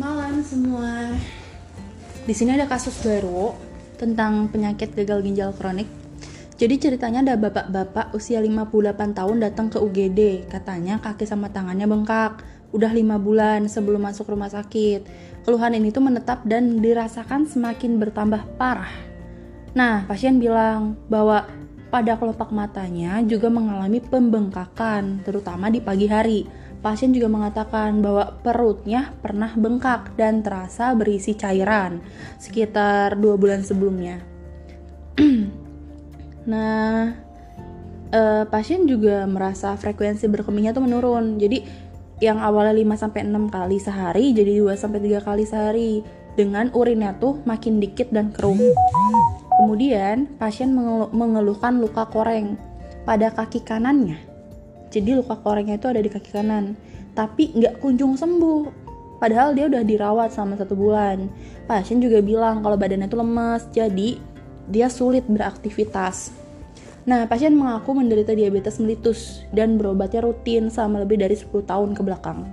malam 0.00 0.40
semua. 0.40 1.12
Di 2.24 2.32
sini 2.32 2.56
ada 2.56 2.64
kasus 2.64 2.96
baru 3.04 3.52
tentang 4.00 4.48
penyakit 4.48 4.96
gagal 4.96 5.20
ginjal 5.20 5.52
kronik. 5.52 5.84
Jadi 6.56 6.80
ceritanya 6.80 7.20
ada 7.20 7.36
bapak-bapak 7.36 8.16
usia 8.16 8.40
58 8.40 8.96
tahun 9.12 9.36
datang 9.44 9.68
ke 9.68 9.76
UGD. 9.76 10.48
Katanya 10.48 11.04
kaki 11.04 11.28
sama 11.28 11.52
tangannya 11.52 11.84
bengkak. 11.84 12.40
Udah 12.72 12.88
5 12.88 13.20
bulan 13.20 13.68
sebelum 13.68 14.00
masuk 14.08 14.32
rumah 14.32 14.48
sakit. 14.48 15.04
Keluhan 15.44 15.76
ini 15.76 15.92
tuh 15.92 16.00
menetap 16.00 16.48
dan 16.48 16.80
dirasakan 16.80 17.44
semakin 17.44 18.00
bertambah 18.00 18.56
parah. 18.56 18.92
Nah, 19.76 20.08
pasien 20.08 20.40
bilang 20.40 20.96
bahwa 21.12 21.44
pada 21.92 22.16
kelopak 22.16 22.48
matanya 22.56 23.20
juga 23.20 23.52
mengalami 23.52 24.00
pembengkakan, 24.00 25.26
terutama 25.28 25.68
di 25.68 25.80
pagi 25.84 26.06
hari 26.08 26.40
Pasien 26.80 27.12
juga 27.12 27.28
mengatakan 27.28 28.00
bahwa 28.00 28.40
perutnya 28.40 29.12
pernah 29.20 29.52
bengkak 29.52 30.16
dan 30.16 30.40
terasa 30.40 30.96
berisi 30.96 31.36
cairan 31.36 32.00
sekitar 32.40 33.20
dua 33.20 33.36
bulan 33.36 33.60
sebelumnya. 33.60 34.24
nah, 36.50 37.12
uh, 38.16 38.44
pasien 38.48 38.88
juga 38.88 39.28
merasa 39.28 39.76
frekuensi 39.76 40.24
berkemihnya 40.24 40.72
tuh 40.72 40.80
menurun. 40.88 41.36
Jadi 41.36 41.68
yang 42.24 42.40
awalnya 42.40 42.72
5 42.72 42.96
sampai 42.96 43.28
6 43.28 43.48
kali 43.48 43.76
sehari 43.80 44.24
jadi 44.36 44.60
2 44.64 44.76
sampai 44.76 45.00
3 45.04 45.20
kali 45.24 45.44
sehari 45.44 45.92
dengan 46.32 46.72
urinnya 46.72 47.16
tuh 47.20 47.44
makin 47.44 47.76
dikit 47.76 48.08
dan 48.08 48.32
keruh. 48.32 48.56
Kemudian 49.60 50.32
pasien 50.40 50.72
mengeluhkan 51.12 51.76
luka 51.76 52.08
koreng 52.08 52.56
pada 53.04 53.28
kaki 53.28 53.60
kanannya 53.68 54.29
jadi 54.90 55.22
luka 55.22 55.38
korengnya 55.40 55.78
itu 55.78 55.86
ada 55.88 56.02
di 56.02 56.10
kaki 56.10 56.30
kanan 56.34 56.74
tapi 57.14 57.54
nggak 57.54 57.80
kunjung 57.80 58.18
sembuh 58.18 58.60
padahal 59.22 59.54
dia 59.54 59.66
udah 59.70 59.82
dirawat 59.86 60.34
selama 60.34 60.58
satu 60.58 60.74
bulan 60.76 61.30
pasien 61.64 62.02
juga 62.02 62.20
bilang 62.20 62.60
kalau 62.60 62.76
badannya 62.76 63.06
itu 63.06 63.18
lemas 63.18 63.62
jadi 63.72 64.18
dia 64.70 64.86
sulit 64.86 65.26
beraktivitas 65.26 66.40
Nah, 67.08 67.24
pasien 67.24 67.56
mengaku 67.56 67.96
menderita 67.96 68.36
diabetes 68.36 68.76
melitus 68.76 69.40
dan 69.56 69.80
berobatnya 69.80 70.20
rutin 70.20 70.68
selama 70.68 71.00
lebih 71.00 71.16
dari 71.16 71.32
10 71.32 71.64
tahun 71.64 71.96
ke 71.96 72.02
belakang. 72.04 72.44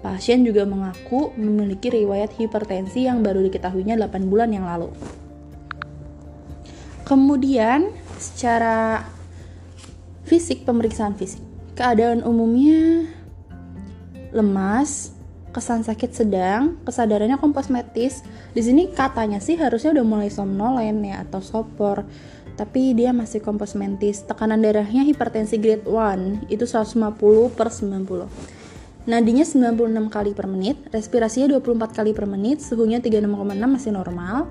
Pasien 0.00 0.46
juga 0.46 0.62
mengaku 0.62 1.34
memiliki 1.34 1.90
riwayat 1.90 2.34
hipertensi 2.38 3.04
yang 3.04 3.26
baru 3.26 3.42
diketahuinya 3.46 3.98
8 3.98 4.30
bulan 4.30 4.54
yang 4.54 4.66
lalu. 4.66 4.90
Kemudian, 7.02 7.90
secara 8.22 9.02
fisik, 10.24 10.62
pemeriksaan 10.62 11.18
fisik. 11.18 11.51
Keadaan 11.82 12.22
umumnya 12.22 13.10
lemas, 14.30 15.10
kesan 15.50 15.82
sakit 15.82 16.14
sedang, 16.14 16.78
kesadarannya 16.86 17.42
komposmetis. 17.42 18.22
Di 18.54 18.62
sini 18.62 18.86
katanya 18.94 19.42
sih 19.42 19.58
harusnya 19.58 19.90
udah 19.98 20.06
mulai 20.06 20.30
somnolen 20.30 21.02
ya 21.02 21.26
atau 21.26 21.42
sopor, 21.42 22.06
tapi 22.54 22.94
dia 22.94 23.10
masih 23.10 23.42
komposmentis. 23.42 24.22
Tekanan 24.22 24.62
darahnya 24.62 25.02
hipertensi 25.02 25.58
grade 25.58 25.82
1 25.82 26.54
itu 26.54 26.62
150 26.70 27.50
per 27.50 27.74
90. 27.74 28.30
Nadinya 29.10 29.42
96 29.42 30.06
kali 30.06 30.38
per 30.38 30.46
menit, 30.46 30.78
respirasinya 30.94 31.50
24 31.58 31.98
kali 31.98 32.14
per 32.14 32.30
menit, 32.30 32.62
suhunya 32.62 33.02
36,6 33.02 33.58
masih 33.58 33.90
normal 33.90 34.46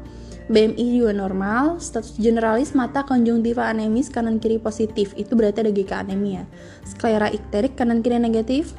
BMI 0.52 1.00
juga 1.00 1.16
normal, 1.16 1.80
status 1.80 2.20
generalis 2.20 2.76
mata 2.76 3.08
konjungtiva 3.08 3.72
anemis 3.72 4.12
kanan 4.12 4.38
kiri 4.38 4.60
positif, 4.60 5.16
itu 5.16 5.32
berarti 5.32 5.64
ada 5.64 5.72
GK 5.72 5.92
anemia. 6.04 6.44
Sklera 6.84 7.32
ikterik 7.32 7.80
kanan 7.80 8.04
kiri 8.04 8.20
negatif, 8.20 8.76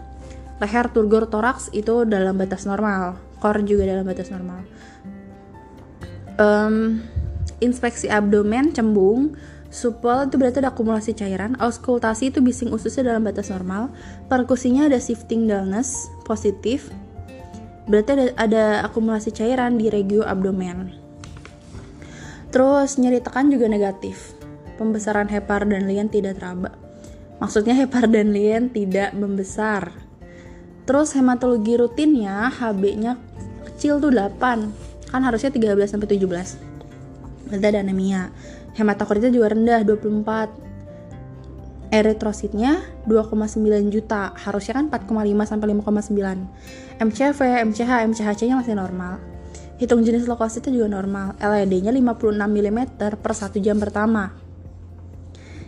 leher 0.61 0.93
turgor 0.93 1.33
toraks 1.33 1.73
itu 1.73 2.05
dalam 2.05 2.37
batas 2.37 2.69
normal, 2.69 3.17
core 3.41 3.65
juga 3.65 3.89
dalam 3.89 4.05
batas 4.05 4.29
normal. 4.29 4.61
Um, 6.37 7.01
inspeksi 7.65 8.13
abdomen 8.13 8.77
cembung, 8.77 9.33
supel 9.73 10.29
itu 10.29 10.37
berarti 10.37 10.61
ada 10.61 10.77
akumulasi 10.77 11.17
cairan, 11.17 11.57
auskultasi 11.57 12.31
itu 12.31 12.45
bising 12.45 12.69
ususnya 12.69 13.17
dalam 13.17 13.25
batas 13.25 13.49
normal, 13.49 13.89
perkusinya 14.29 14.93
ada 14.93 15.01
shifting 15.01 15.49
dullness 15.49 16.13
positif, 16.29 16.93
berarti 17.89 18.13
ada, 18.13 18.25
ada 18.37 18.65
akumulasi 18.85 19.33
cairan 19.33 19.81
di 19.81 19.89
regio 19.89 20.21
abdomen. 20.29 21.02
Terus 22.53 23.01
nyeri 23.01 23.25
tekan 23.25 23.49
juga 23.49 23.65
negatif. 23.67 24.37
Pembesaran 24.77 25.33
hepar 25.33 25.65
dan 25.65 25.89
lien 25.89 26.13
tidak 26.13 26.37
teraba. 26.37 26.77
Maksudnya 27.41 27.73
hepar 27.73 28.07
dan 28.13 28.37
lien 28.37 28.69
tidak 28.69 29.17
membesar. 29.17 29.91
Terus 30.85 31.17
hematologi 31.17 31.81
rutinnya 31.81 32.53
HB-nya 32.53 33.17
kecil 33.73 33.99
tuh 34.05 34.13
8. 34.13 35.09
Kan 35.09 35.21
harusnya 35.25 35.49
13 35.49 35.89
sampai 35.89 36.09
17. 36.13 37.49
Berarti 37.49 37.67
ada 37.73 37.81
anemia. 37.81 38.29
Hematokritnya 38.77 39.33
juga 39.33 39.57
rendah 39.57 39.81
24 39.89 40.73
eritrositnya 41.93 42.81
2,9 43.05 43.93
juta 43.93 44.33
harusnya 44.33 44.81
kan 44.81 44.89
4,5 44.89 45.13
sampai 45.45 45.77
5,9 45.77 47.05
MCV, 47.05 47.39
MCH, 47.69 47.91
MCHC-nya 48.09 48.57
masih 48.57 48.73
normal 48.73 49.21
Hitung 49.83 50.07
jenis 50.07 50.31
lokasi 50.31 50.63
itu 50.63 50.71
juga 50.71 50.95
normal. 50.95 51.35
LED-nya 51.43 51.91
56 51.91 52.39
mm 52.39 52.79
per 53.19 53.33
1 53.35 53.59
jam 53.59 53.83
pertama. 53.83 54.31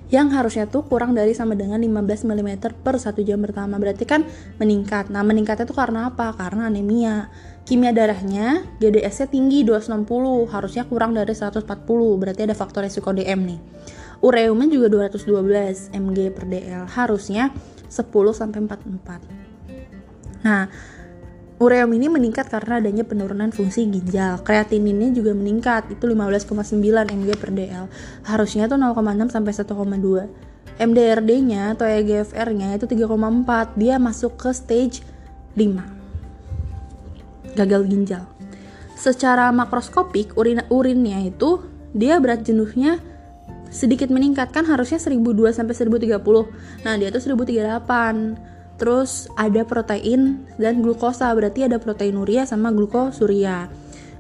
Yang 0.07 0.29
harusnya 0.39 0.71
tuh 0.71 0.87
kurang 0.87 1.19
dari 1.19 1.35
sama 1.35 1.59
dengan 1.59 1.83
15 1.83 2.23
mm 2.23 2.63
per 2.87 2.95
1 2.95 3.11
jam 3.27 3.43
pertama. 3.43 3.75
Berarti 3.75 4.07
kan 4.07 4.23
meningkat. 4.63 5.11
Nah, 5.11 5.27
meningkatnya 5.27 5.67
tuh 5.67 5.75
karena 5.75 6.15
apa? 6.15 6.31
Karena 6.39 6.71
anemia. 6.71 7.27
Kimia 7.67 7.91
darahnya 7.91 8.63
GDS-nya 8.79 9.27
tinggi 9.27 9.67
260, 9.67 10.47
harusnya 10.47 10.87
kurang 10.87 11.19
dari 11.19 11.35
140. 11.35 11.67
Berarti 12.15 12.47
ada 12.47 12.55
faktor 12.55 12.87
resiko 12.87 13.11
DM 13.11 13.41
nih. 13.51 13.59
Ureumnya 14.23 14.71
juga 14.71 15.11
212 15.11 15.91
mg 15.91 16.19
per 16.31 16.47
dl, 16.47 16.87
harusnya 16.87 17.51
10 17.91 18.31
sampai 18.31 18.63
44. 18.63 20.47
Nah, 20.47 20.71
Ureum 21.65 21.97
ini 21.97 22.13
meningkat 22.13 22.53
karena 22.53 22.77
adanya 22.77 23.09
penurunan 23.09 23.49
fungsi 23.49 23.89
ginjal. 23.89 24.37
Kreatininnya 24.45 25.17
juga 25.17 25.33
meningkat, 25.33 25.97
itu 25.97 26.05
15,9 26.05 26.77
mg 27.09 27.31
per 27.41 27.57
dl. 27.57 27.89
Harusnya 28.29 28.69
tuh 28.69 28.77
0,6 28.77 29.33
sampai 29.33 29.53
1,2. 29.57 30.29
MDRD-nya 30.77 31.73
atau 31.73 31.89
EGFR-nya 31.89 32.77
itu 32.77 32.85
3,4. 32.85 33.81
Dia 33.81 33.97
masuk 33.97 34.37
ke 34.37 34.53
stage 34.53 35.01
5. 35.57 37.57
Gagal 37.57 37.83
ginjal. 37.89 38.29
Secara 39.01 39.49
makroskopik, 39.49 40.37
urin 40.37 40.61
urinnya 40.69 41.25
itu 41.25 41.65
dia 41.97 42.21
berat 42.21 42.45
jenuhnya 42.45 43.01
sedikit 43.73 44.13
meningkat 44.13 44.53
kan 44.53 44.69
harusnya 44.69 45.01
1002 45.01 45.57
sampai 45.57 45.73
1030. 45.73 46.13
Nah, 46.85 46.95
dia 47.01 47.09
tuh 47.09 47.25
1038 47.25 48.53
Terus 48.85 49.33
ada 49.41 49.65
protein 49.65 50.45
dan 50.61 50.85
glukosa, 50.85 51.33
berarti 51.33 51.65
ada 51.65 51.81
proteinuria 51.81 52.45
sama 52.45 52.69
glukosuria. 52.69 53.73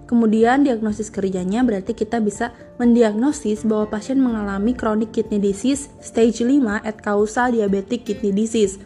Kemudian 0.08 0.64
diagnosis 0.64 1.12
kerjanya 1.12 1.60
berarti 1.60 1.92
kita 1.92 2.16
bisa 2.24 2.48
mendiagnosis 2.80 3.68
bahwa 3.68 3.92
pasien 3.92 4.16
mengalami 4.24 4.72
chronic 4.72 5.12
kidney 5.12 5.36
disease 5.36 5.92
stage 6.00 6.40
5 6.40 6.80
at 6.80 6.96
causal 7.04 7.52
diabetic 7.52 8.08
kidney 8.08 8.32
disease 8.32 8.80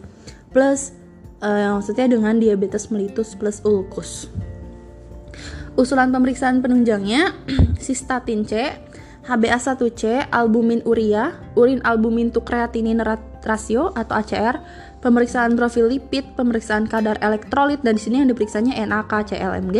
plus 0.51 0.91
uh, 1.39 1.79
maksudnya 1.79 2.11
dengan 2.11 2.35
diabetes 2.43 2.91
mellitus 2.91 3.39
plus 3.39 3.63
ulkus. 3.63 4.27
Usulan 5.79 6.11
pemeriksaan 6.11 6.59
penunjangnya 6.59 7.39
sistatin 7.79 8.43
C, 8.43 8.67
HbA1c, 9.23 10.27
albumin 10.27 10.83
uria, 10.83 11.39
urin 11.55 11.79
albumin 11.87 12.35
to 12.35 12.43
creatinine 12.43 12.99
ratio 13.45 13.95
atau 13.95 14.19
ACR, 14.19 14.59
pemeriksaan 14.99 15.55
profil 15.55 15.87
lipid, 15.87 16.35
pemeriksaan 16.35 16.87
kadar 16.87 17.15
elektrolit 17.23 17.79
dan 17.83 17.95
di 17.95 18.01
sini 18.03 18.23
yang 18.23 18.29
diperiksanya 18.31 18.75
NAK, 18.83 19.31
CLMG. 19.31 19.77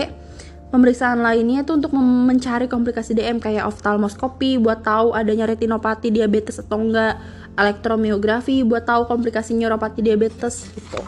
Pemeriksaan 0.70 1.26
lainnya 1.26 1.66
itu 1.66 1.74
untuk 1.74 1.98
mencari 1.98 2.70
komplikasi 2.70 3.18
DM 3.18 3.42
kayak 3.42 3.66
oftalmoskopi 3.66 4.62
buat 4.62 4.86
tahu 4.86 5.18
adanya 5.18 5.50
retinopati 5.50 6.14
diabetes 6.14 6.62
atau 6.62 6.78
enggak, 6.78 7.18
elektromiografi 7.58 8.62
buat 8.62 8.86
tahu 8.86 9.10
komplikasi 9.10 9.58
neuropati 9.58 10.06
diabetes 10.06 10.70
gitu. 10.70 11.02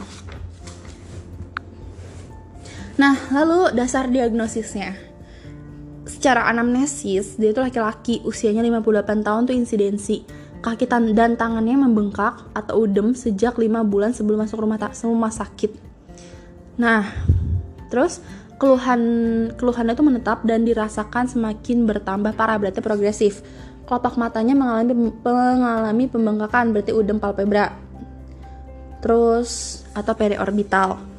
Nah, 2.97 3.15
lalu 3.29 3.71
dasar 3.77 4.09
diagnosisnya. 4.09 4.97
Secara 6.09 6.49
anamnesis, 6.49 7.37
dia 7.37 7.53
itu 7.53 7.61
laki-laki, 7.61 8.25
usianya 8.25 8.65
58 8.65 9.25
tahun 9.25 9.41
tuh 9.45 9.55
insidensi 9.55 10.25
kaki 10.61 10.85
dan 10.87 11.35
tangannya 11.35 11.73
membengkak 11.73 12.37
atau 12.53 12.85
udem 12.85 13.17
sejak 13.17 13.57
lima 13.57 13.81
bulan 13.81 14.13
sebelum 14.13 14.45
masuk 14.45 14.61
rumah, 14.61 14.77
rumah 14.93 15.33
sakit. 15.33 15.73
Nah, 16.77 17.09
terus 17.89 18.21
keluhan 18.61 19.01
keluhannya 19.57 19.97
itu 19.97 20.05
menetap 20.05 20.45
dan 20.45 20.61
dirasakan 20.61 21.25
semakin 21.25 21.89
bertambah 21.89 22.37
parah 22.37 22.61
berarti 22.61 22.79
progresif. 22.79 23.41
Kelopak 23.89 24.15
matanya 24.15 24.53
mengalami 24.53 25.11
mengalami 25.25 26.05
pembengkakan 26.05 26.71
berarti 26.71 26.93
udem 26.93 27.17
palpebra. 27.17 27.73
Terus 29.01 29.81
atau 29.97 30.13
periorbital. 30.13 31.10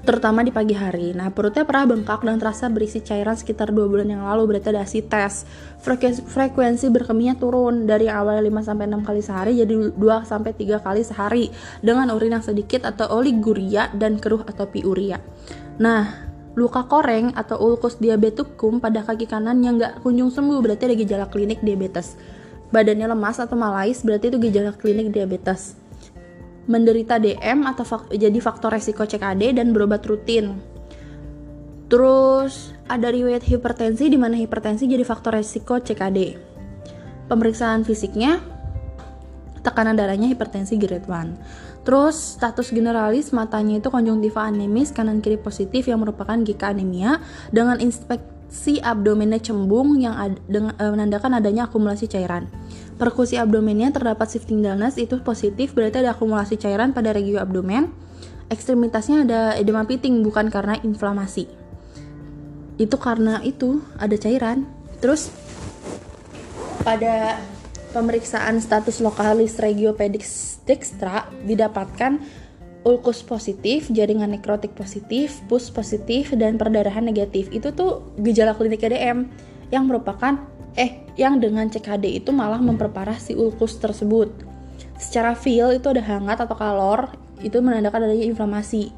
Terutama 0.00 0.40
di 0.40 0.52
pagi 0.52 0.72
hari. 0.72 1.12
Nah, 1.12 1.28
perutnya 1.32 1.68
pernah 1.68 1.84
bengkak 1.92 2.24
dan 2.24 2.40
terasa 2.40 2.72
berisi 2.72 3.04
cairan 3.04 3.36
sekitar 3.36 3.68
2 3.72 3.90
bulan 3.90 4.08
yang 4.08 4.24
lalu, 4.24 4.56
berarti 4.56 4.72
ada 4.72 4.84
ASI 4.84 5.04
tes. 5.04 5.44
Frekuensi, 5.80 6.24
frekuensi 6.24 6.86
berkemihnya 6.88 7.36
turun 7.36 7.84
dari 7.84 8.08
awal 8.08 8.40
5 8.40 8.64
sampai 8.64 8.84
6 8.88 9.06
kali 9.06 9.20
sehari 9.24 9.52
jadi 9.60 9.74
2 9.96 9.96
sampai 10.24 10.52
3 10.56 10.80
kali 10.80 11.02
sehari 11.04 11.44
dengan 11.80 12.12
urin 12.12 12.40
yang 12.40 12.44
sedikit 12.44 12.84
atau 12.84 13.08
oliguria 13.16 13.88
dan 13.96 14.20
keruh 14.20 14.44
atau 14.44 14.68
piuria. 14.68 15.20
Nah, 15.80 16.28
luka 16.56 16.84
koreng 16.84 17.32
atau 17.32 17.56
ulkus 17.56 17.96
diabeticum 17.96 18.80
pada 18.84 19.00
kaki 19.00 19.24
kanan 19.24 19.64
yang 19.64 19.80
nggak 19.80 20.04
kunjung 20.04 20.28
sembuh 20.28 20.60
berarti 20.60 20.92
ada 20.92 20.96
gejala 20.96 21.26
klinik 21.32 21.64
diabetes. 21.64 22.20
Badannya 22.70 23.10
lemas 23.10 23.42
atau 23.42 23.58
malais 23.58 23.98
berarti 24.04 24.30
itu 24.30 24.38
gejala 24.38 24.70
klinik 24.76 25.10
diabetes 25.10 25.79
menderita 26.68 27.16
DM 27.16 27.64
atau 27.64 27.84
fak 27.86 28.12
jadi 28.12 28.36
faktor 28.42 28.74
resiko 28.74 29.06
CKD 29.06 29.56
dan 29.56 29.72
berobat 29.72 30.04
rutin. 30.04 30.60
Terus 31.90 32.70
ada 32.86 33.10
riwayat 33.10 33.42
hipertensi 33.46 34.06
di 34.10 34.18
mana 34.18 34.38
hipertensi 34.38 34.86
jadi 34.86 35.02
faktor 35.02 35.38
resiko 35.38 35.80
CKD. 35.80 36.38
Pemeriksaan 37.26 37.86
fisiknya 37.86 38.42
tekanan 39.60 39.96
darahnya 39.96 40.28
hipertensi 40.30 40.76
grade 40.80 41.06
1. 41.06 41.84
Terus 41.84 42.36
status 42.36 42.72
generalis 42.72 43.32
matanya 43.32 43.80
itu 43.80 43.88
konjungtiva 43.88 44.44
anemis 44.44 44.92
kanan 44.92 45.24
kiri 45.24 45.40
positif 45.40 45.88
yang 45.88 46.04
merupakan 46.04 46.36
GK 46.36 46.76
anemia 46.76 47.20
dengan 47.48 47.80
inspeksi 47.80 48.78
abdomennya 48.84 49.40
cembung 49.40 49.96
yang 49.96 50.12
ad, 50.12 50.36
dengan, 50.44 50.76
e, 50.76 50.84
menandakan 50.92 51.40
adanya 51.40 51.66
akumulasi 51.66 52.04
cairan 52.04 52.52
perkusi 53.00 53.40
abdomennya 53.40 53.96
terdapat 53.96 54.28
shifting 54.28 54.60
dullness 54.60 55.00
itu 55.00 55.24
positif 55.24 55.72
berarti 55.72 56.04
ada 56.04 56.12
akumulasi 56.12 56.60
cairan 56.60 56.92
pada 56.92 57.16
regio 57.16 57.40
abdomen. 57.40 57.88
Ekstremitasnya 58.52 59.24
ada 59.24 59.40
edema 59.56 59.88
piting 59.88 60.20
bukan 60.20 60.52
karena 60.52 60.76
inflamasi. 60.84 61.48
Itu 62.76 63.00
karena 63.00 63.40
itu 63.40 63.80
ada 63.96 64.12
cairan. 64.20 64.68
Terus 65.00 65.32
pada 66.84 67.40
pemeriksaan 67.96 68.60
status 68.60 69.00
lokalis 69.00 69.56
regiopedix 69.56 70.58
dextra 70.68 71.24
didapatkan 71.48 72.20
ulkus 72.84 73.20
positif, 73.24 73.88
jaringan 73.92 74.32
nekrotik 74.32 74.72
positif, 74.72 75.40
pus 75.48 75.68
positif, 75.72 76.32
dan 76.36 76.56
perdarahan 76.56 77.04
negatif. 77.04 77.48
Itu 77.52 77.72
tuh 77.72 78.12
gejala 78.20 78.56
klinik 78.56 78.84
EDM 78.84 79.28
yang 79.68 79.84
merupakan 79.86 80.40
eh 80.78 81.02
yang 81.18 81.42
dengan 81.42 81.66
CKD 81.66 82.22
itu 82.22 82.30
malah 82.30 82.62
memperparah 82.62 83.18
si 83.18 83.34
ulkus 83.34 83.78
tersebut. 83.78 84.30
Secara 85.00 85.32
feel 85.32 85.72
itu 85.74 85.88
ada 85.90 86.04
hangat 86.04 86.44
atau 86.44 86.56
kalor, 86.56 87.12
itu 87.40 87.56
menandakan 87.58 88.08
adanya 88.08 88.26
inflamasi. 88.28 88.92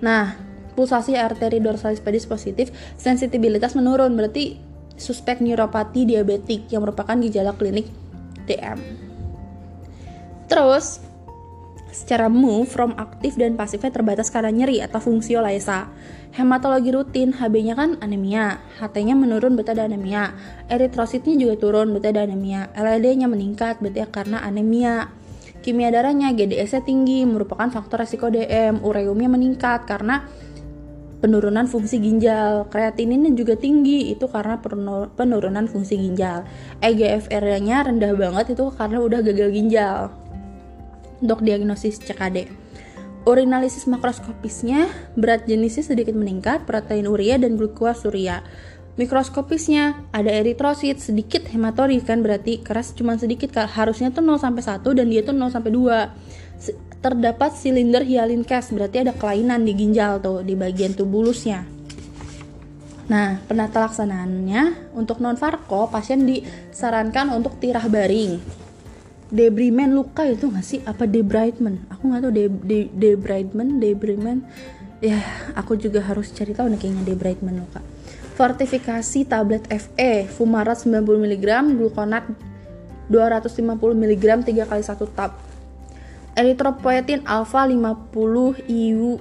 Nah, 0.00 0.36
pulsasi 0.76 1.16
arteri 1.16 1.60
dorsalis 1.60 2.00
pedis 2.00 2.28
positif, 2.28 2.72
sensitivitas 2.96 3.76
menurun, 3.76 4.12
berarti 4.16 4.60
suspek 4.96 5.44
neuropati 5.44 6.08
diabetik 6.08 6.72
yang 6.72 6.84
merupakan 6.84 7.16
gejala 7.20 7.52
klinik 7.52 7.88
DM. 8.48 8.80
Terus, 10.48 11.02
secara 11.96 12.28
move 12.28 12.68
from 12.68 12.92
aktif 13.00 13.40
dan 13.40 13.56
pasifnya 13.56 13.88
terbatas 13.88 14.28
karena 14.28 14.52
nyeri 14.52 14.84
atau 14.84 15.00
fungsio 15.00 15.40
laesa. 15.40 15.88
Hematologi 16.36 16.92
rutin, 16.92 17.32
HB-nya 17.32 17.72
kan 17.72 17.96
anemia, 18.04 18.60
HT-nya 18.76 19.16
menurun 19.16 19.56
berarti 19.56 19.72
ada 19.72 19.88
anemia, 19.88 20.36
eritrositnya 20.68 21.32
juga 21.40 21.56
turun 21.56 21.96
berarti 21.96 22.12
ada 22.12 22.28
anemia, 22.28 22.68
LED-nya 22.76 23.24
meningkat 23.32 23.80
berarti 23.80 24.04
karena 24.12 24.44
anemia. 24.44 25.08
Kimia 25.64 25.88
darahnya 25.88 26.36
GDS-nya 26.36 26.84
tinggi 26.84 27.24
merupakan 27.24 27.72
faktor 27.72 28.04
resiko 28.04 28.28
DM, 28.28 28.84
ureumnya 28.84 29.32
meningkat 29.32 29.88
karena 29.88 30.28
penurunan 31.24 31.64
fungsi 31.64 31.96
ginjal. 31.98 32.68
Kreatininnya 32.68 33.32
juga 33.32 33.56
tinggi 33.56 34.12
itu 34.12 34.28
karena 34.28 34.60
penurunan 35.16 35.64
fungsi 35.66 35.96
ginjal. 35.96 36.44
EGFR-nya 36.84 37.88
rendah 37.88 38.12
banget 38.14 38.52
itu 38.54 38.68
karena 38.76 39.00
udah 39.00 39.24
gagal 39.24 39.50
ginjal 39.50 40.25
untuk 41.20 41.44
diagnosis 41.44 42.00
CKD. 42.02 42.48
Urinalisis 43.26 43.90
makroskopisnya, 43.90 44.86
berat 45.18 45.50
jenisnya 45.50 45.82
sedikit 45.82 46.14
meningkat, 46.14 46.62
protein 46.62 47.10
urea 47.10 47.34
dan 47.42 47.58
glukosuria. 47.58 48.46
Mikroskopisnya 48.96 50.08
ada 50.14 50.30
eritrosit, 50.30 51.02
sedikit 51.02 51.44
hematorit 51.50 52.06
kan 52.06 52.22
berarti 52.22 52.62
keras 52.62 52.94
cuma 52.94 53.18
sedikit 53.18 53.52
harusnya 53.58 54.14
tuh 54.14 54.22
0 54.22 54.38
sampai 54.38 54.62
1 54.62 54.80
dan 54.94 55.06
dia 55.10 55.26
tuh 55.26 55.34
0 55.34 55.52
sampai 55.52 55.74
2. 55.74 57.02
Terdapat 57.02 57.52
silinder 57.58 58.06
hyalin 58.06 58.46
cast 58.46 58.72
berarti 58.72 59.04
ada 59.04 59.12
kelainan 59.12 59.66
di 59.66 59.74
ginjal 59.74 60.22
tuh 60.22 60.40
di 60.46 60.54
bagian 60.56 60.94
tubulusnya. 60.94 61.66
Nah, 63.10 63.42
penata 63.46 63.84
laksanaannya 63.84 64.94
untuk 64.94 65.18
non 65.22 65.38
farko 65.38 65.90
pasien 65.90 66.26
disarankan 66.26 67.34
untuk 67.34 67.58
tirah 67.62 67.84
baring 67.86 68.65
Debriman 69.26 69.90
luka 69.90 70.22
itu 70.22 70.46
gak 70.50 70.62
sih? 70.62 70.80
Apa 70.86 71.10
debridement 71.10 71.82
aku 71.90 72.02
nggak 72.06 72.20
tahu 72.22 72.32
de, 72.32 72.44
de, 72.62 72.78
debridement 72.94 73.82
debridement 73.82 74.40
ya 75.02 75.18
aku 75.58 75.74
juga 75.74 76.00
harus 76.00 76.30
cari 76.30 76.54
tahu 76.54 76.70
nih 76.70 76.78
kayaknya 76.78 77.02
debridement 77.04 77.58
luka. 77.66 77.82
Fortifikasi 78.36 79.26
tablet 79.26 79.64
FE 79.66 80.30
fumarat 80.30 80.78
90 80.84 81.02
mg 81.02 81.46
gluconat 81.74 82.24
250 83.10 83.66
mg 83.96 84.24
3 84.46 84.70
kali 84.70 84.82
1 84.82 85.18
tab 85.18 85.32
eritropoietin 86.36 87.24
alfa 87.24 87.64
50 87.64 88.68
IU 88.68 89.16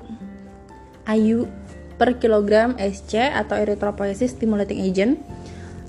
IU 1.08 1.40
per 1.96 2.20
kilogram 2.20 2.76
SC 2.76 3.32
atau 3.32 3.56
erythropoiesis 3.56 4.36
stimulating 4.36 4.84
agent 4.84 5.16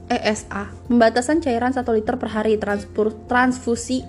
ESA, 0.07 0.71
pembatasan 0.87 1.43
cairan 1.43 1.75
1 1.75 1.83
liter 1.91 2.15
per 2.15 2.31
hari, 2.31 2.55
transfusi 3.27 4.07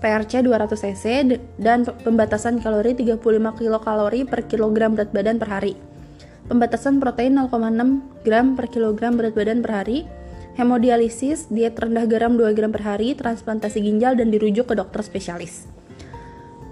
PRC 0.00 0.46
200 0.46 0.72
cc 0.78 1.04
dan 1.60 1.84
pembatasan 1.84 2.62
kalori 2.64 2.96
35 2.96 3.20
kilokalori 3.60 4.24
per 4.24 4.48
kilogram 4.48 4.96
berat 4.96 5.12
badan 5.12 5.36
per 5.36 5.48
hari. 5.52 5.74
Pembatasan 6.48 6.98
protein 6.98 7.36
0,6 7.36 8.24
gram 8.24 8.56
per 8.56 8.66
kilogram 8.72 9.14
berat 9.14 9.36
badan 9.36 9.60
per 9.60 9.84
hari. 9.84 10.08
Hemodialisis, 10.58 11.46
diet 11.52 11.78
rendah 11.78 12.08
garam 12.10 12.34
2 12.34 12.56
gram 12.58 12.72
per 12.74 12.82
hari, 12.82 13.14
transplantasi 13.14 13.84
ginjal 13.84 14.18
dan 14.18 14.34
dirujuk 14.34 14.72
ke 14.72 14.74
dokter 14.74 15.04
spesialis. 15.04 15.68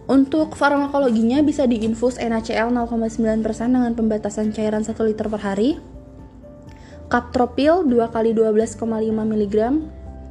Untuk 0.08 0.56
farmakologinya 0.56 1.44
bisa 1.44 1.68
diinfus 1.68 2.16
NaCl 2.16 2.72
0,9% 2.72 3.20
dengan 3.68 3.92
pembatasan 3.92 4.56
cairan 4.56 4.82
1 4.82 4.96
liter 5.04 5.28
per 5.28 5.40
hari, 5.44 5.76
Captropil 7.08 7.88
2 7.88 8.12
kali 8.12 8.36
12,5 8.36 8.84
mg 8.84 9.56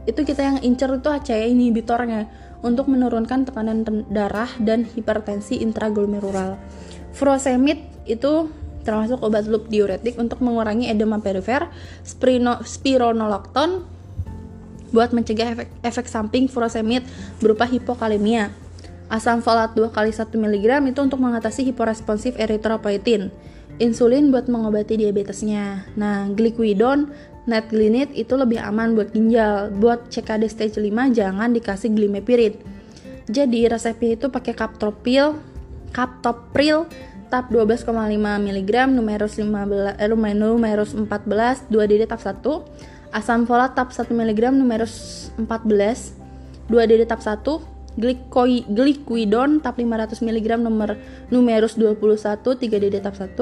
itu 0.06 0.22
kita 0.24 0.42
yang 0.46 0.58
incer 0.62 0.94
itu 0.94 1.10
HCI 1.10 1.50
inhibitornya 1.50 2.30
untuk 2.62 2.86
menurunkan 2.86 3.50
tekanan 3.50 3.82
darah 4.14 4.48
dan 4.62 4.86
hipertensi 4.86 5.58
intraglomerular. 5.58 6.56
Furosemid 7.18 7.82
itu 8.06 8.54
termasuk 8.86 9.20
obat 9.26 9.50
loop 9.50 9.68
diuretik 9.68 10.16
untuk 10.22 10.40
mengurangi 10.40 10.88
edema 10.88 11.20
perifer, 11.20 11.68
spironolactone 12.64 13.84
buat 14.96 15.12
mencegah 15.12 15.58
efek, 15.58 15.70
efek 15.84 16.06
samping 16.08 16.48
furosemid 16.48 17.04
berupa 17.44 17.68
hipokalemia. 17.68 18.54
Asam 19.12 19.42
folat 19.44 19.76
2 19.76 19.92
kali 19.92 20.14
1 20.14 20.30
mg 20.30 20.94
itu 20.94 21.00
untuk 21.02 21.20
mengatasi 21.20 21.68
hiporesponsif 21.68 22.38
eritropoietin 22.40 23.34
insulin 23.78 24.30
buat 24.34 24.50
mengobati 24.50 24.98
diabetesnya. 24.98 25.86
Nah, 25.98 26.30
glyquidon, 26.34 27.10
netglinit 27.48 28.12
itu 28.14 28.36
lebih 28.36 28.62
aman 28.62 28.94
buat 28.94 29.14
ginjal. 29.14 29.74
Buat 29.74 30.12
CKD 30.12 30.44
stage 30.52 30.78
5 30.78 31.14
jangan 31.16 31.50
dikasih 31.54 31.94
glimepirid. 31.94 32.60
Jadi 33.28 33.68
resepnya 33.68 34.16
itu 34.16 34.28
pakai 34.32 34.56
captopril, 34.56 35.36
captopril 35.92 36.88
tab 37.28 37.52
12,5 37.52 37.92
mg, 38.24 38.72
numerus 38.88 39.36
15 39.36 40.00
eh, 40.00 40.08
numerus 40.40 40.96
14, 40.96 41.68
2 41.68 41.92
DD 41.92 42.08
tab 42.08 42.24
1, 42.24 42.40
asam 43.12 43.44
folat 43.44 43.76
tab 43.76 43.92
1 43.92 44.08
mg, 44.08 44.56
numerus 44.56 45.28
14, 45.36 46.16
2 46.72 46.88
DD 46.88 47.04
tab 47.04 47.20
1, 47.20 47.77
glyquidon 47.98 49.60
tab 49.60 49.76
500 49.76 50.22
mg 50.22 50.48
nomor 50.62 50.96
numerus 51.34 51.74
21 51.76 52.38
3 52.38 52.62
DD 52.62 52.96
tab 53.02 53.18
1 53.18 53.34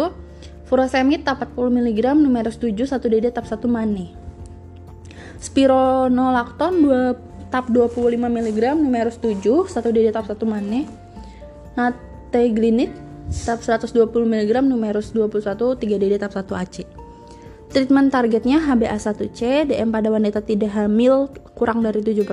furosemid 0.65 1.27
tab 1.27 1.43
40 1.43 1.83
mg 1.83 1.99
numerus 2.15 2.55
7 2.57 2.71
1 2.71 3.11
DD 3.11 3.27
tab 3.35 3.45
1 3.45 3.67
mane 3.67 4.15
spironolacton 5.37 6.73
2 6.87 7.51
tab 7.51 7.67
25 7.67 8.15
mg 8.15 8.59
numerus 8.79 9.19
7 9.19 9.43
1 9.43 9.95
DD 9.95 10.07
tab 10.15 10.25
1 10.31 10.39
mane 10.47 10.87
nateglinit 11.75 12.95
tab 13.43 13.59
120 13.59 13.91
mg 14.07 14.51
numerus 14.63 15.11
21 15.11 15.75
3 15.75 16.01
DD 16.01 16.15
tab 16.15 16.31
1 16.31 16.47
AC 16.63 16.87
Treatment 17.75 18.07
targetnya 18.07 18.63
HbA1c, 18.63 19.67
DM 19.67 19.91
pada 19.91 20.07
wanita 20.07 20.39
tidak 20.39 20.71
hamil 20.79 21.27
kurang 21.59 21.83
dari 21.83 21.99
7%, 21.99 22.23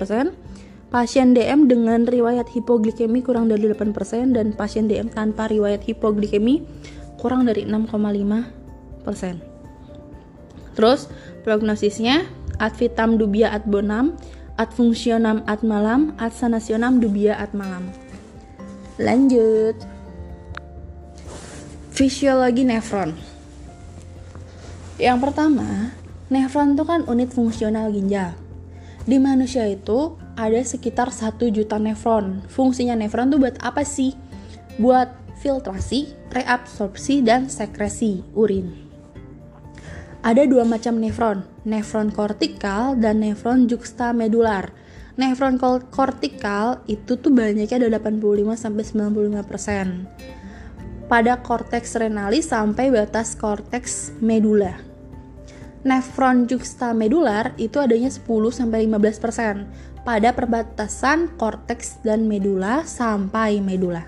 Pasien 0.93 1.33
DM 1.33 1.73
dengan 1.73 2.05
riwayat 2.05 2.53
hipoglikemi 2.53 3.25
kurang 3.25 3.49
dari 3.49 3.65
8% 3.65 3.97
dan 4.37 4.53
pasien 4.53 4.93
DM 4.93 5.09
tanpa 5.09 5.49
riwayat 5.49 5.81
hipoglikemi 5.89 6.61
kurang 7.17 7.49
dari 7.49 7.65
6,5 7.65 7.97
persen. 9.01 9.41
Terus 10.77 11.09
prognosisnya 11.49 12.29
ad 12.61 12.77
vitam 12.77 13.17
dubia 13.17 13.57
ad 13.57 13.65
bonam, 13.65 14.21
ad 14.61 14.69
fungsionam 14.77 15.41
ad 15.49 15.65
malam, 15.65 16.13
ad 16.21 16.37
sanasionam 16.37 17.01
dubia 17.01 17.41
ad 17.41 17.57
malam. 17.57 17.89
Lanjut. 19.01 19.81
Fisiologi 21.89 22.69
nefron. 22.69 23.17
Yang 25.01 25.19
pertama, 25.25 25.97
nefron 26.29 26.77
itu 26.77 26.85
kan 26.85 27.01
unit 27.09 27.33
fungsional 27.33 27.89
ginjal. 27.89 28.42
Di 29.03 29.19
manusia 29.19 29.67
itu 29.67 30.15
ada 30.39 30.63
sekitar 30.63 31.11
1 31.11 31.51
juta 31.51 31.77
nefron. 31.83 32.47
Fungsinya 32.47 32.95
nefron 32.95 33.35
tuh 33.35 33.43
buat 33.43 33.59
apa 33.59 33.83
sih? 33.83 34.15
Buat 34.79 35.11
filtrasi, 35.43 36.15
reabsorpsi, 36.31 37.27
dan 37.27 37.51
sekresi 37.51 38.23
urin. 38.39 38.71
Ada 40.23 40.47
dua 40.47 40.63
macam 40.63 41.03
nefron, 41.03 41.43
nefron 41.67 42.15
kortikal 42.15 42.95
dan 42.95 43.27
nefron 43.27 43.67
juxtamedular. 43.67 44.71
Nefron 45.19 45.59
kortikal 45.91 46.87
itu 46.87 47.19
tuh 47.19 47.35
banyaknya 47.35 47.91
ada 47.91 47.99
85 47.99 48.55
sampai 48.55 48.85
95 48.87 49.51
persen 49.51 50.07
pada 51.13 51.37
korteks 51.45 52.01
renalis 52.01 52.49
sampai 52.49 52.89
batas 52.89 53.37
korteks 53.37 54.17
medula. 54.25 54.92
Nefron 55.83 56.47
juxtamedular 56.47 57.59
itu 57.59 57.83
adanya 57.83 58.07
10 58.07 58.23
sampai 58.55 58.87
15% 58.87 59.67
pada 60.07 60.31
perbatasan 60.31 61.35
korteks 61.35 62.03
dan 62.07 62.31
medula 62.31 62.87
sampai 62.87 63.59
medula. 63.59 64.07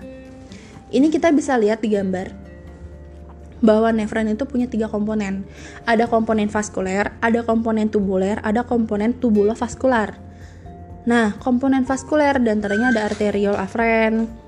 Ini 0.95 1.11
kita 1.11 1.35
bisa 1.35 1.59
lihat 1.59 1.83
di 1.83 1.91
gambar 1.91 2.31
bahwa 3.59 3.91
nefron 3.91 4.31
itu 4.31 4.47
punya 4.47 4.71
tiga 4.71 4.87
komponen. 4.87 5.43
Ada 5.83 6.07
komponen 6.07 6.47
vaskuler, 6.47 7.11
ada 7.19 7.43
komponen 7.43 7.91
tubuler, 7.91 8.39
ada 8.43 8.63
komponen 8.63 9.11
tubulovaskular. 9.17 10.15
Nah, 11.05 11.35
komponen 11.43 11.83
vaskuler 11.83 12.39
di 12.39 12.49
antaranya 12.49 12.95
ada 12.95 13.01
arteriol 13.11 13.59
afren, 13.59 14.44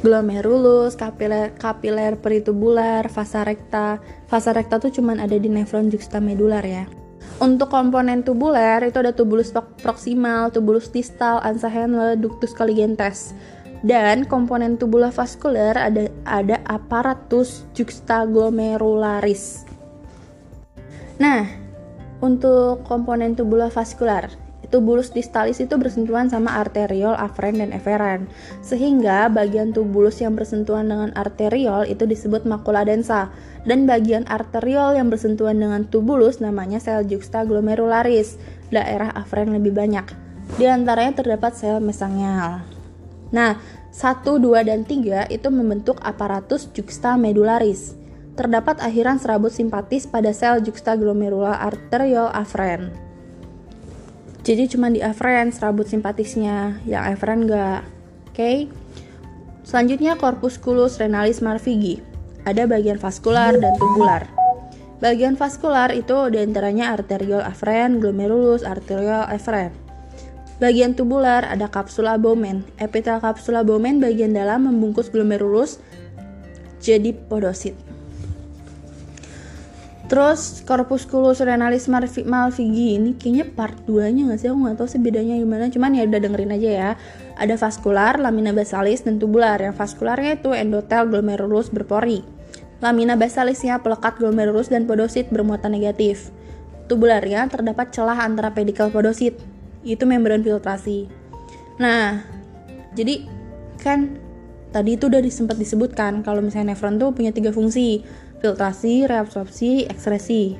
glomerulus, 0.00 0.96
kapiler, 0.96 1.52
kapiler 1.56 2.16
peritubular, 2.16 3.04
vasa 3.12 3.44
recta. 3.44 4.00
Vasa 4.28 4.56
recta 4.56 4.80
tuh 4.80 4.92
cuman 4.92 5.20
ada 5.20 5.36
di 5.36 5.48
nefron 5.48 5.92
juxtamedular 5.92 6.64
ya. 6.64 6.88
Untuk 7.40 7.72
komponen 7.72 8.20
tubuler 8.20 8.84
itu 8.84 9.00
ada 9.00 9.16
tubulus 9.16 9.52
proximal, 9.80 10.52
tubulus 10.52 10.92
distal, 10.92 11.40
ansa 11.40 11.68
Henle, 11.72 12.16
ductus 12.20 12.52
colligentes. 12.52 13.32
Dan 13.80 14.28
komponen 14.28 14.76
tubula 14.76 15.08
vaskuler 15.08 15.72
ada 15.72 16.12
ada 16.28 16.60
aparatus 16.68 17.64
juxtaglomerularis. 17.72 19.64
Nah, 21.16 21.48
untuk 22.20 22.84
komponen 22.84 23.32
tubula 23.32 23.72
vaskular 23.72 24.28
tubulus 24.70 25.10
distalis 25.10 25.58
itu 25.58 25.74
bersentuhan 25.76 26.30
sama 26.30 26.62
arteriol 26.62 27.12
afren 27.18 27.58
dan 27.58 27.74
eferen. 27.74 28.30
Sehingga 28.62 29.26
bagian 29.28 29.74
tubulus 29.74 30.22
yang 30.22 30.38
bersentuhan 30.38 30.88
dengan 30.88 31.10
arteriol 31.18 31.84
itu 31.84 32.06
disebut 32.06 32.46
makula 32.46 32.86
densa 32.86 33.28
dan 33.66 33.84
bagian 33.84 34.24
arteriol 34.30 34.96
yang 34.96 35.10
bersentuhan 35.10 35.58
dengan 35.58 35.84
tubulus 35.90 36.38
namanya 36.38 36.78
sel 36.78 37.04
juxtaglomeralis. 37.04 38.38
Daerah 38.70 39.10
afren 39.12 39.50
lebih 39.50 39.74
banyak. 39.74 40.06
Di 40.56 40.70
antaranya 40.70 41.20
terdapat 41.20 41.58
sel 41.58 41.82
mesangial. 41.82 42.62
Nah, 43.34 43.58
1, 43.90 44.22
2, 44.38 44.62
dan 44.62 44.86
3 44.86 45.26
itu 45.30 45.48
membentuk 45.50 45.98
aparatus 46.02 46.70
juxtamedularis. 46.70 47.98
Terdapat 48.38 48.78
akhiran 48.78 49.18
serabut 49.18 49.50
simpatis 49.50 50.06
pada 50.06 50.30
sel 50.30 50.62
juxtaglomerular 50.62 51.58
arteriol 51.58 52.30
afren 52.30 53.09
jadi 54.44 54.68
cuma 54.70 54.88
di 54.88 55.00
afferent 55.04 55.52
serabut 55.52 55.88
simpatisnya 55.88 56.80
yang 56.88 57.04
afferent 57.04 57.48
enggak 57.48 57.82
oke 58.30 58.34
okay? 58.34 58.56
selanjutnya 59.64 60.16
corpusculus 60.16 61.00
renalis 61.00 61.40
marvigi 61.44 62.00
ada 62.48 62.64
bagian 62.64 62.96
vaskular 62.96 63.56
dan 63.56 63.74
tubular 63.76 64.24
bagian 65.00 65.36
vaskular 65.36 65.92
itu 65.92 66.32
di 66.32 66.38
antaranya 66.40 66.92
arteriol 66.92 67.44
afferent 67.44 68.00
glomerulus 68.00 68.64
arteriol 68.64 69.28
afferent 69.28 69.90
Bagian 70.60 70.92
tubular 70.92 71.40
ada 71.48 71.72
kapsul 71.72 72.04
abomen. 72.04 72.68
Epitel 72.76 73.16
kapsul 73.16 73.56
abomen 73.56 73.96
bagian 73.96 74.36
dalam 74.36 74.68
membungkus 74.68 75.08
glomerulus 75.08 75.80
jadi 76.84 77.16
podosit. 77.16 77.72
Terus 80.10 80.66
corpusculus 80.66 81.38
renalis 81.38 81.86
malvigi 81.86 82.98
ini 82.98 83.14
kayaknya 83.14 83.46
part 83.46 83.78
2 83.86 84.10
nya 84.10 84.26
gak 84.26 84.42
sih? 84.42 84.50
Aku 84.50 84.58
gak 84.66 84.82
tahu 84.82 84.90
sih 84.90 84.98
bedanya 84.98 85.38
gimana. 85.38 85.70
Cuman 85.70 85.94
ya 85.94 86.02
udah 86.02 86.18
dengerin 86.18 86.50
aja 86.50 86.70
ya. 86.74 86.90
Ada 87.38 87.54
vaskular, 87.54 88.18
lamina 88.18 88.50
basalis, 88.50 89.06
dan 89.06 89.22
tubular. 89.22 89.62
Yang 89.62 89.78
vaskularnya 89.78 90.42
itu 90.42 90.50
endotel 90.50 91.06
glomerulus 91.06 91.70
berpori. 91.70 92.26
Lamina 92.82 93.14
basalisnya 93.14 93.86
pelekat 93.86 94.18
glomerulus 94.18 94.66
dan 94.66 94.90
podosit 94.90 95.30
bermuatan 95.30 95.78
negatif. 95.78 96.34
Tubularnya 96.90 97.46
terdapat 97.46 97.94
celah 97.94 98.18
antara 98.18 98.50
pedikel 98.50 98.90
podosit 98.90 99.38
Itu 99.86 100.10
membran 100.10 100.42
filtrasi. 100.42 101.06
Nah, 101.78 102.18
jadi 102.98 103.30
kan 103.78 104.18
tadi 104.74 104.98
itu 104.98 105.06
udah 105.06 105.22
sempat 105.30 105.54
disebutkan 105.54 106.26
kalau 106.26 106.42
misalnya 106.42 106.74
nefron 106.74 106.98
tuh 106.98 107.14
punya 107.14 107.30
tiga 107.30 107.54
fungsi 107.54 108.02
filtrasi, 108.40 109.06
reabsorpsi, 109.06 109.86
ekskresi. 109.86 110.56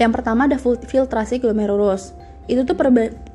Yang 0.00 0.12
pertama 0.16 0.48
ada 0.48 0.56
filtrasi 0.60 1.40
glomerulus. 1.40 2.16
Itu 2.48 2.64
tuh 2.64 2.76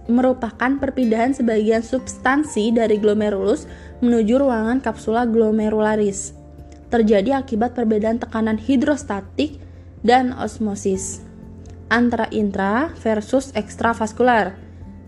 merupakan 0.10 0.72
perpindahan 0.82 1.34
sebagian 1.34 1.86
substansi 1.86 2.74
dari 2.74 2.98
glomerulus 2.98 3.70
menuju 4.02 4.42
ruangan 4.42 4.82
kapsula 4.82 5.26
glomerularis. 5.30 6.34
Terjadi 6.90 7.38
akibat 7.42 7.74
perbedaan 7.74 8.22
tekanan 8.22 8.62
hidrostatik 8.62 9.58
dan 10.06 10.34
osmosis 10.38 11.26
antara 11.90 12.30
intra 12.34 12.94
versus 12.98 13.54
ekstravaskular. 13.54 14.58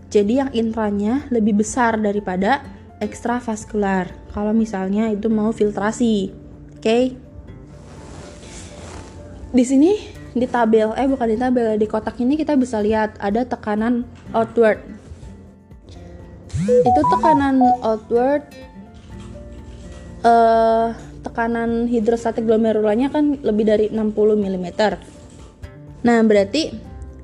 Jadi 0.08 0.40
yang 0.40 0.50
intranya 0.56 1.28
lebih 1.28 1.60
besar 1.60 2.00
daripada 2.00 2.64
ekstravaskular. 3.02 4.08
Kalau 4.32 4.56
misalnya 4.56 5.10
itu 5.12 5.28
mau 5.28 5.52
filtrasi. 5.52 6.32
Oke. 6.78 6.80
Okay? 6.80 7.27
Di 9.48 9.64
sini 9.64 9.92
di 10.36 10.44
tabel 10.44 10.92
eh 10.94 11.08
bukan 11.08 11.28
di 11.28 11.38
tabel 11.40 11.80
di 11.80 11.86
kotak 11.88 12.20
ini 12.20 12.36
kita 12.36 12.54
bisa 12.54 12.78
lihat 12.78 13.16
ada 13.18 13.44
tekanan 13.48 14.04
outward. 14.36 14.80
Itu 16.68 17.00
tekanan 17.16 17.62
outward 17.80 18.44
uh, 20.22 20.94
tekanan 21.22 21.90
hidrostatik 21.90 22.46
glomerulanya 22.46 23.10
kan 23.10 23.38
lebih 23.42 23.64
dari 23.66 23.86
60 23.90 24.14
mm 24.14 24.66
nah 25.98 26.22
berarti 26.22 26.70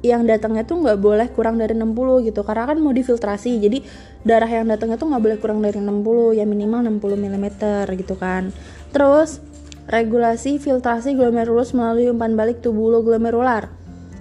yang 0.04 0.28
datangnya 0.28 0.68
tuh 0.68 0.84
nggak 0.84 1.00
boleh 1.00 1.28
kurang 1.32 1.56
dari 1.56 1.72
60 1.72 2.28
gitu 2.28 2.44
karena 2.44 2.68
kan 2.68 2.76
mau 2.76 2.92
difiltrasi 2.92 3.56
jadi 3.56 3.80
darah 4.20 4.50
yang 4.50 4.68
datangnya 4.68 5.00
tuh 5.00 5.08
nggak 5.08 5.22
boleh 5.22 5.38
kurang 5.40 5.64
dari 5.64 5.80
60 5.80 6.36
ya 6.36 6.44
minimal 6.44 6.84
60 7.00 7.24
mm 7.24 7.46
gitu 8.04 8.12
kan. 8.20 8.52
Terus 8.92 9.40
regulasi 9.90 10.60
filtrasi 10.62 11.16
glomerulus 11.18 11.72
melalui 11.72 12.08
umpan 12.08 12.36
balik 12.36 12.60
tubulo 12.60 13.04
glomerular. 13.04 13.68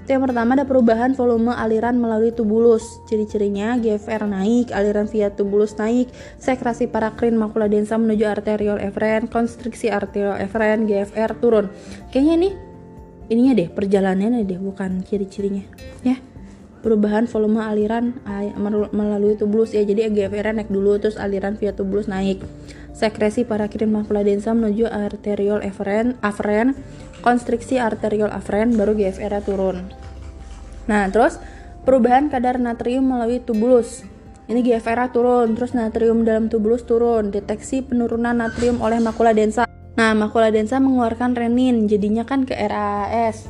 Itu 0.03 0.20
yang 0.20 0.27
pertama 0.27 0.60
ada 0.60 0.67
perubahan 0.67 1.15
volume 1.15 1.55
aliran 1.55 1.96
melalui 1.96 2.36
tubulus. 2.36 2.84
Ciri-cirinya 3.08 3.79
GFR 3.79 4.27
naik, 4.27 4.75
aliran 4.75 5.08
via 5.08 5.32
tubulus 5.32 5.79
naik, 5.79 6.12
sekrasi 6.43 6.91
parakrin 6.91 7.39
makula 7.39 7.72
densa 7.72 7.96
menuju 7.96 8.27
arteriol 8.27 8.84
eferen, 8.84 9.32
konstriksi 9.32 9.88
arteriol 9.88 10.36
eferen, 10.43 10.91
GFR 10.91 11.39
turun. 11.39 11.72
Kayaknya 12.12 12.36
ini 12.36 12.50
ininya 13.32 13.53
deh 13.55 13.70
perjalanannya 13.72 14.43
deh 14.43 14.60
bukan 14.60 15.01
ciri-cirinya 15.08 15.63
ya 16.03 16.20
perubahan 16.84 17.25
volume 17.32 17.63
aliran 17.63 18.20
melalui 18.91 19.39
tubulus 19.39 19.72
ya 19.72 19.88
jadi 19.88 20.12
GFR 20.12 20.51
naik 20.51 20.67
dulu 20.67 21.00
terus 21.00 21.15
aliran 21.15 21.55
via 21.55 21.72
tubulus 21.72 22.12
naik 22.12 22.43
sekresi 22.93 23.43
parakrin 23.43 23.89
makula 23.89 24.21
densa 24.21 24.53
menuju 24.53 24.85
arteriol 24.88 25.65
aferen, 25.65 26.15
aferen 26.21 26.77
konstriksi 27.25 27.81
arteriol 27.81 28.29
aferen 28.29 28.77
baru 28.77 28.93
GFR 28.93 29.41
turun. 29.41 29.89
Nah, 30.85 31.09
terus 31.09 31.41
perubahan 31.83 32.29
kadar 32.29 32.62
natrium 32.62 33.09
melalui 33.09 33.41
tubulus. 33.41 34.05
Ini 34.43 34.59
GFR 34.59 35.09
turun, 35.15 35.55
terus 35.55 35.71
natrium 35.71 36.27
dalam 36.27 36.51
tubulus 36.51 36.83
turun, 36.83 37.31
deteksi 37.31 37.79
penurunan 37.79 38.35
natrium 38.35 38.83
oleh 38.83 39.00
makula 39.00 39.31
densa. 39.31 39.63
Nah, 39.95 40.12
makula 40.12 40.51
densa 40.51 40.83
mengeluarkan 40.83 41.31
renin, 41.31 41.88
jadinya 41.88 42.27
kan 42.27 42.43
ke 42.43 42.51
RAS. 42.51 43.47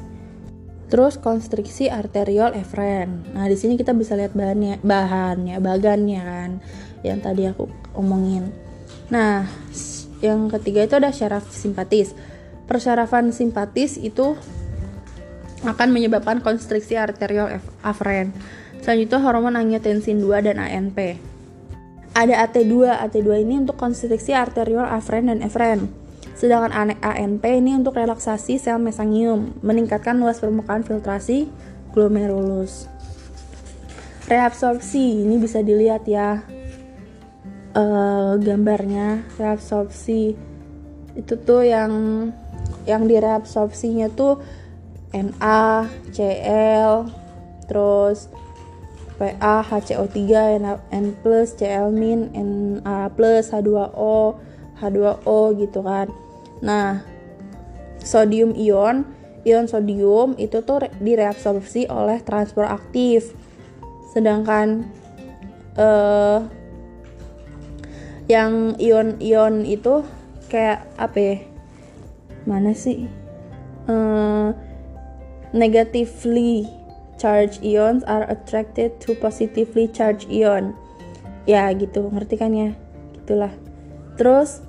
Terus 0.93 1.17
konstriksi 1.17 1.89
arteriol 1.89 2.53
efren. 2.53 3.25
Nah, 3.33 3.49
di 3.49 3.57
sini 3.57 3.73
kita 3.73 3.97
bisa 3.97 4.13
lihat 4.13 4.37
bahannya, 4.37 4.77
bahannya, 4.85 5.57
bagannya 5.57 6.21
kan, 6.21 6.51
yang 7.01 7.17
tadi 7.25 7.49
aku 7.49 7.65
omongin. 7.97 8.62
Nah, 9.13 9.45
yang 10.25 10.49
ketiga 10.49 10.89
itu 10.89 10.97
ada 10.97 11.13
syaraf 11.13 11.45
simpatis. 11.53 12.17
persyarafan 12.63 13.35
simpatis 13.35 13.99
itu 13.99 14.39
akan 15.67 15.89
menyebabkan 15.91 16.39
konstriksi 16.39 16.95
arterial 16.97 17.59
aferen. 17.85 18.31
Selanjutnya 18.81 19.19
hormon 19.19 19.59
angiotensin 19.59 20.23
2 20.23 20.47
dan 20.47 20.57
ANP. 20.57 21.19
Ada 22.15 22.47
AT2. 22.47 22.87
AT2 23.03 23.43
ini 23.43 23.67
untuk 23.67 23.75
konstriksi 23.77 24.31
arterial 24.31 24.87
aferen 24.87 25.27
dan 25.27 25.43
efren. 25.43 25.91
Sedangkan 26.39 26.95
ANP 27.03 27.43
ini 27.45 27.77
untuk 27.77 27.99
relaksasi 27.99 28.57
sel 28.57 28.79
mesangium, 28.79 29.53
meningkatkan 29.59 30.17
luas 30.17 30.39
permukaan 30.39 30.87
filtrasi 30.87 31.51
glomerulus. 31.91 32.87
Reabsorpsi 34.31 35.27
ini 35.27 35.35
bisa 35.35 35.59
dilihat 35.59 36.07
ya 36.07 36.47
uh, 37.73 38.37
gambarnya 38.37 39.25
reabsorpsi 39.37 40.37
itu 41.13 41.33
tuh 41.45 41.61
yang 41.61 41.91
yang 42.89 43.05
direabsorpsinya 43.05 44.09
tuh 44.13 44.41
Na, 45.13 45.85
Cl, 46.09 47.05
terus 47.69 48.33
PA, 49.21 49.61
HCO3, 49.61 50.19
N+, 50.57 50.65
Cl-, 51.21 51.93
Na+, 52.81 53.13
H2O, 53.53 54.17
H2O 54.81 55.39
gitu 55.61 55.79
kan. 55.85 56.09
Nah, 56.65 57.05
sodium 58.01 58.57
ion, 58.57 59.05
ion 59.45 59.65
sodium 59.69 60.33
itu 60.41 60.65
tuh 60.65 60.89
direabsorpsi 60.97 61.87
oleh 61.93 62.19
transport 62.25 62.73
aktif. 62.73 63.37
Sedangkan 64.17 64.89
eh, 65.77 66.37
yang 68.31 68.79
ion-ion 68.79 69.67
itu 69.67 70.03
kayak 70.47 70.87
apa 70.95 71.17
ya? 71.19 71.37
Mana 72.43 72.71
sih? 72.75 73.07
Uh, 73.83 74.55
negatively 75.53 76.65
charged 77.21 77.61
ions 77.63 78.01
are 78.03 78.25
attracted 78.27 78.97
to 78.99 79.13
positively 79.21 79.87
charged 79.87 80.27
ion 80.27 80.73
ya 81.45 81.69
gitu 81.75 82.09
ngerti 82.09 82.35
kan 82.35 82.51
ya 82.51 82.73
gitulah 83.15 83.53
terus 84.17 84.65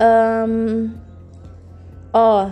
um, 0.00 0.90
oh 2.16 2.50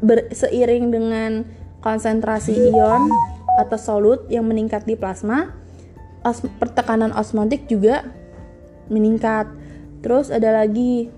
ber, 0.00 0.30
seiring 0.30 0.94
dengan 0.94 1.44
konsentrasi 1.82 2.70
ion 2.70 3.10
atau 3.58 3.76
solut 3.76 4.24
yang 4.30 4.46
meningkat 4.46 4.86
di 4.86 4.94
plasma 4.94 5.52
os, 6.22 6.40
pertekanan 6.56 7.10
osmotik 7.12 7.66
juga 7.66 8.06
meningkat 8.90 9.46
terus 10.02 10.32
ada 10.34 10.64
lagi 10.64 11.10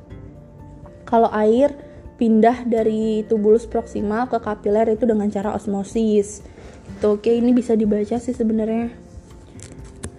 kalau 1.08 1.28
air 1.32 1.72
pindah 2.14 2.64
dari 2.66 3.26
tubulus 3.26 3.66
proksimal 3.66 4.30
ke 4.30 4.38
kapiler 4.38 4.86
itu 4.94 5.04
dengan 5.04 5.26
cara 5.30 5.52
osmosis. 5.52 6.46
Tuh, 7.02 7.18
oke 7.18 7.30
ini 7.30 7.50
bisa 7.50 7.74
dibaca 7.74 8.16
sih 8.16 8.34
sebenarnya. 8.34 8.94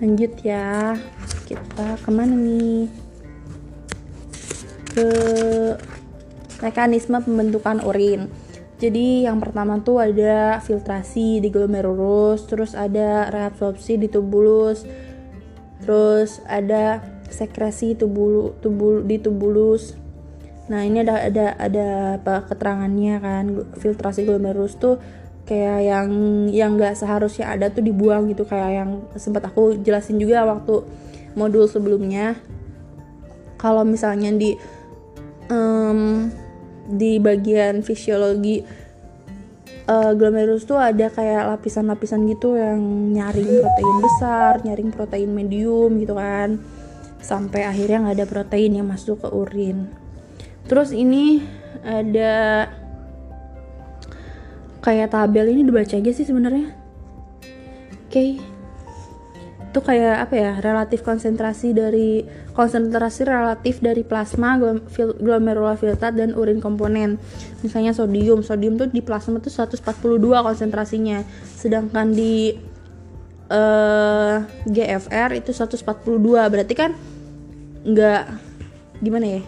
Lanjut 0.04 0.34
ya. 0.44 0.94
Kita 1.48 1.96
ke 2.04 2.10
mana 2.12 2.36
nih? 2.36 2.92
Ke 4.92 5.10
mekanisme 6.60 7.20
pembentukan 7.24 7.80
urin. 7.84 8.28
Jadi 8.76 9.24
yang 9.24 9.40
pertama 9.40 9.80
tuh 9.80 10.04
ada 10.04 10.60
filtrasi 10.60 11.40
di 11.40 11.48
glomerulus, 11.48 12.44
terus 12.44 12.76
ada 12.76 13.32
reabsorpsi 13.32 13.96
di 13.96 14.12
tubulus, 14.12 14.84
terus 15.80 16.44
ada 16.44 17.00
sekresi 17.30 17.98
tubul, 17.98 18.54
tubul 18.62 19.02
di 19.06 19.18
tubulus, 19.18 19.98
Nah 20.66 20.82
ini 20.82 21.06
ada 21.06 21.30
ada 21.30 21.46
ada 21.62 21.88
apa 22.18 22.50
keterangannya 22.50 23.16
kan 23.22 23.46
filtrasi 23.78 24.26
glomerulus 24.26 24.82
tuh 24.82 24.98
kayak 25.46 25.80
yang 25.86 26.10
yang 26.50 26.74
nggak 26.74 26.98
seharusnya 26.98 27.54
ada 27.54 27.70
tuh 27.70 27.86
dibuang 27.86 28.26
gitu. 28.34 28.50
Kayak 28.50 28.72
yang 28.82 28.90
sempat 29.14 29.46
aku 29.46 29.78
jelasin 29.86 30.18
juga 30.18 30.42
waktu 30.46 30.82
modul 31.38 31.70
sebelumnya. 31.70 32.34
Kalau 33.62 33.86
misalnya 33.86 34.34
di 34.34 34.58
um, 35.54 36.34
di 36.90 37.22
bagian 37.22 37.86
fisiologi 37.86 38.66
uh, 39.86 40.12
glomerulus 40.18 40.66
tuh 40.66 40.82
ada 40.82 41.14
kayak 41.14 41.46
lapisan-lapisan 41.46 42.26
gitu 42.26 42.58
yang 42.58 42.82
nyaring 43.14 43.62
protein 43.62 43.98
besar, 44.02 44.52
nyaring 44.66 44.90
protein 44.90 45.30
medium 45.30 45.94
gitu 46.02 46.18
kan 46.18 46.58
sampai 47.26 47.66
akhirnya 47.66 48.06
nggak 48.06 48.18
ada 48.22 48.28
protein 48.30 48.78
yang 48.78 48.86
masuk 48.86 49.26
ke 49.26 49.30
urin. 49.34 49.90
Terus 50.70 50.94
ini 50.94 51.42
ada 51.82 52.70
kayak 54.86 55.10
tabel 55.10 55.50
ini 55.50 55.66
dibaca 55.66 55.98
aja 55.98 56.12
sih 56.14 56.26
sebenarnya. 56.26 56.70
Oke. 58.06 58.14
Okay. 58.14 58.32
itu 59.76 59.84
kayak 59.84 60.24
apa 60.24 60.36
ya 60.40 60.52
relatif 60.64 61.04
konsentrasi 61.04 61.76
dari 61.76 62.24
konsentrasi 62.56 63.28
relatif 63.28 63.84
dari 63.84 64.08
plasma 64.08 64.56
glomerular 65.20 65.76
filtrat 65.76 66.16
dan 66.16 66.32
urin 66.32 66.64
komponen. 66.64 67.20
Misalnya 67.60 67.92
sodium 67.92 68.40
sodium 68.40 68.80
tuh 68.80 68.88
di 68.88 69.04
plasma 69.04 69.44
tuh 69.44 69.52
142 69.52 70.16
konsentrasinya. 70.48 71.28
Sedangkan 71.60 72.16
di 72.16 72.56
uh, 73.52 74.48
eh, 74.48 74.64
GFR 74.64 75.44
itu 75.44 75.52
142 75.52 75.84
berarti 76.24 76.74
kan 76.74 76.96
nggak 77.86 78.24
gimana 79.00 79.40
ya? 79.40 79.42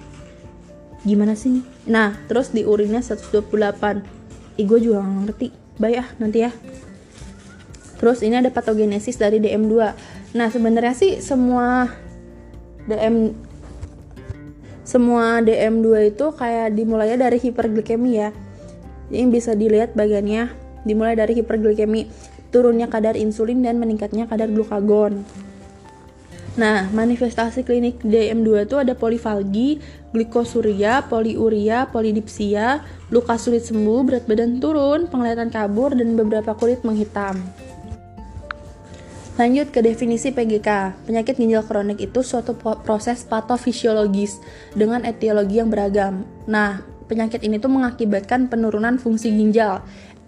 Gimana 1.04 1.34
sih 1.34 1.66
nah 1.90 2.14
terus 2.30 2.54
di 2.54 2.64
urinnya 2.64 3.02
128 3.02 4.18
Ih 4.58 4.66
gue 4.66 4.80
juga 4.82 5.06
gak 5.06 5.18
ngerti. 5.30 5.48
Baik 5.78 5.98
ah 6.02 6.10
nanti 6.18 6.42
ya. 6.42 6.52
Terus 8.02 8.26
ini 8.26 8.42
ada 8.42 8.50
patogenesis 8.50 9.18
dari 9.18 9.38
DM2 9.38 9.74
Nah 10.34 10.48
sebenarnya 10.50 10.98
sih 10.98 11.22
semua 11.22 11.94
DM 12.90 13.38
semua 14.88 15.44
DM2 15.44 16.16
itu 16.16 16.26
kayak 16.34 16.74
dimulainya 16.74 17.30
dari 17.30 17.38
hiperglikemi 17.38 18.18
ya. 18.18 18.30
Jadi 19.14 19.26
bisa 19.30 19.52
dilihat 19.54 19.94
bagiannya 19.94 20.52
dimulai 20.88 21.16
dari 21.16 21.38
hiperglikemi 21.38 22.08
turunnya 22.50 22.88
kadar 22.88 23.20
insulin 23.20 23.60
dan 23.60 23.78
meningkatnya 23.78 24.26
kadar 24.26 24.48
glukagon 24.48 25.28
Nah, 26.58 26.90
manifestasi 26.90 27.62
klinik 27.62 28.02
DM2 28.02 28.66
itu 28.66 28.76
ada 28.82 28.98
polifalgi, 28.98 29.78
glikosuria, 30.10 31.06
poliuria, 31.06 31.86
polidipsia, 31.94 32.82
luka 33.14 33.38
sulit 33.38 33.62
sembuh, 33.62 34.02
berat 34.02 34.26
badan 34.26 34.58
turun, 34.58 35.06
penglihatan 35.06 35.54
kabur, 35.54 35.94
dan 35.94 36.18
beberapa 36.18 36.58
kulit 36.58 36.82
menghitam. 36.82 37.38
Lanjut 39.38 39.70
ke 39.70 39.86
definisi 39.86 40.34
PGK. 40.34 40.98
Penyakit 41.06 41.38
ginjal 41.38 41.62
kronik 41.62 42.02
itu 42.02 42.26
suatu 42.26 42.58
proses 42.58 43.22
patofisiologis 43.22 44.42
dengan 44.74 45.06
etiologi 45.06 45.62
yang 45.62 45.70
beragam. 45.70 46.26
Nah, 46.50 46.82
penyakit 47.06 47.46
ini 47.46 47.62
tuh 47.62 47.70
mengakibatkan 47.70 48.50
penurunan 48.50 48.98
fungsi 48.98 49.30
ginjal 49.30 49.86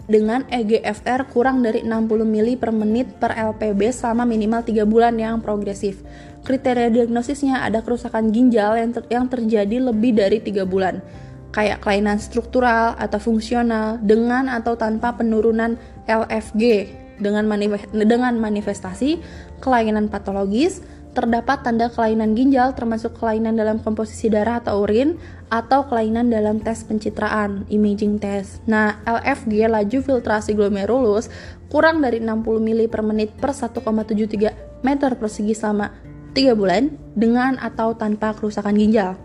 dengan 0.09 0.41
EGFR 0.49 1.29
kurang 1.29 1.61
dari 1.61 1.85
60 1.85 2.25
mili 2.25 2.57
per 2.57 2.73
menit 2.73 3.21
per 3.21 3.37
LPB 3.37 3.93
selama 3.93 4.25
minimal 4.25 4.65
3 4.65 4.83
bulan 4.89 5.13
yang 5.21 5.37
progresif. 5.39 6.01
Kriteria 6.41 6.89
diagnosisnya 6.89 7.61
ada 7.61 7.85
kerusakan 7.85 8.33
ginjal 8.33 8.73
yang, 8.75 8.89
ter 8.89 9.05
yang 9.13 9.29
terjadi 9.29 9.77
lebih 9.77 10.17
dari 10.17 10.41
3 10.41 10.65
bulan, 10.65 11.05
kayak 11.53 11.85
kelainan 11.85 12.17
struktural 12.17 12.97
atau 12.97 13.21
fungsional 13.21 14.01
dengan 14.01 14.49
atau 14.49 14.73
tanpa 14.73 15.13
penurunan 15.13 15.77
LFG 16.09 16.89
dengan, 17.21 17.45
manifest 17.45 17.85
dengan 17.93 18.33
manifestasi 18.41 19.21
kelainan 19.61 20.09
patologis, 20.09 20.81
terdapat 21.13 21.65
tanda 21.65 21.89
kelainan 21.89 22.37
ginjal 22.37 22.77
termasuk 22.77 23.17
kelainan 23.17 23.57
dalam 23.57 23.81
komposisi 23.81 24.29
darah 24.29 24.61
atau 24.61 24.85
urin 24.85 25.17
atau 25.49 25.89
kelainan 25.89 26.29
dalam 26.29 26.61
tes 26.61 26.85
pencitraan 26.85 27.65
imaging 27.73 28.21
test. 28.21 28.61
Nah, 28.69 29.01
LFG 29.03 29.65
laju 29.65 29.97
filtrasi 30.05 30.53
glomerulus 30.53 31.33
kurang 31.73 32.05
dari 32.05 32.21
60 32.21 32.61
mili 32.61 32.85
per 32.85 33.01
menit 33.01 33.33
per 33.33 33.57
1,73 33.57 34.85
meter 34.85 35.11
persegi 35.17 35.53
selama 35.57 35.89
3 36.37 36.53
bulan 36.53 36.93
dengan 37.17 37.57
atau 37.57 37.97
tanpa 37.97 38.37
kerusakan 38.37 38.77
ginjal. 38.77 39.17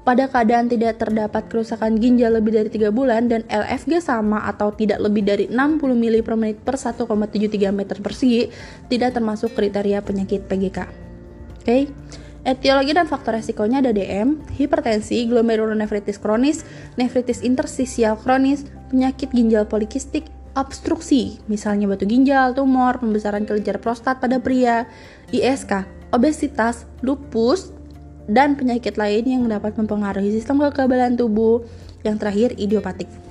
Pada 0.00 0.26
keadaan 0.26 0.66
tidak 0.66 0.96
terdapat 0.96 1.46
kerusakan 1.46 2.00
ginjal 2.00 2.34
lebih 2.34 2.56
dari 2.56 2.68
3 2.72 2.90
bulan 2.90 3.30
dan 3.30 3.44
LFG 3.46 4.00
sama 4.02 4.42
atau 4.48 4.72
tidak 4.74 4.98
lebih 4.98 5.22
dari 5.22 5.44
60 5.46 5.78
mili 5.94 6.24
per 6.24 6.34
menit 6.34 6.58
per 6.64 6.74
1,73 6.74 7.70
meter 7.70 8.00
persegi, 8.00 8.48
tidak 8.90 9.14
termasuk 9.14 9.54
kriteria 9.54 10.00
penyakit 10.00 10.48
PGK. 10.48 11.09
Oke. 11.60 11.64
Okay? 11.64 11.82
Etiologi 12.40 12.96
dan 12.96 13.04
faktor 13.04 13.36
resikonya 13.36 13.84
ada 13.84 13.92
DM, 13.92 14.40
hipertensi, 14.56 15.28
glomerulonefritis 15.28 16.16
kronis, 16.16 16.64
nefritis 16.96 17.44
interstisial 17.44 18.16
kronis, 18.16 18.64
penyakit 18.88 19.28
ginjal 19.28 19.68
polikistik, 19.68 20.24
obstruksi, 20.56 21.36
misalnya 21.52 21.84
batu 21.84 22.08
ginjal, 22.08 22.56
tumor, 22.56 22.96
pembesaran 22.96 23.44
kelenjar 23.44 23.76
prostat 23.76 24.24
pada 24.24 24.40
pria, 24.40 24.88
ISK, 25.36 25.84
obesitas, 26.16 26.88
lupus, 27.04 27.76
dan 28.24 28.56
penyakit 28.56 28.96
lain 28.96 29.28
yang 29.28 29.44
dapat 29.44 29.76
mempengaruhi 29.76 30.32
sistem 30.32 30.64
kekebalan 30.64 31.20
tubuh. 31.20 31.60
Yang 32.00 32.16
terakhir, 32.24 32.48
idiopatik. 32.56 33.29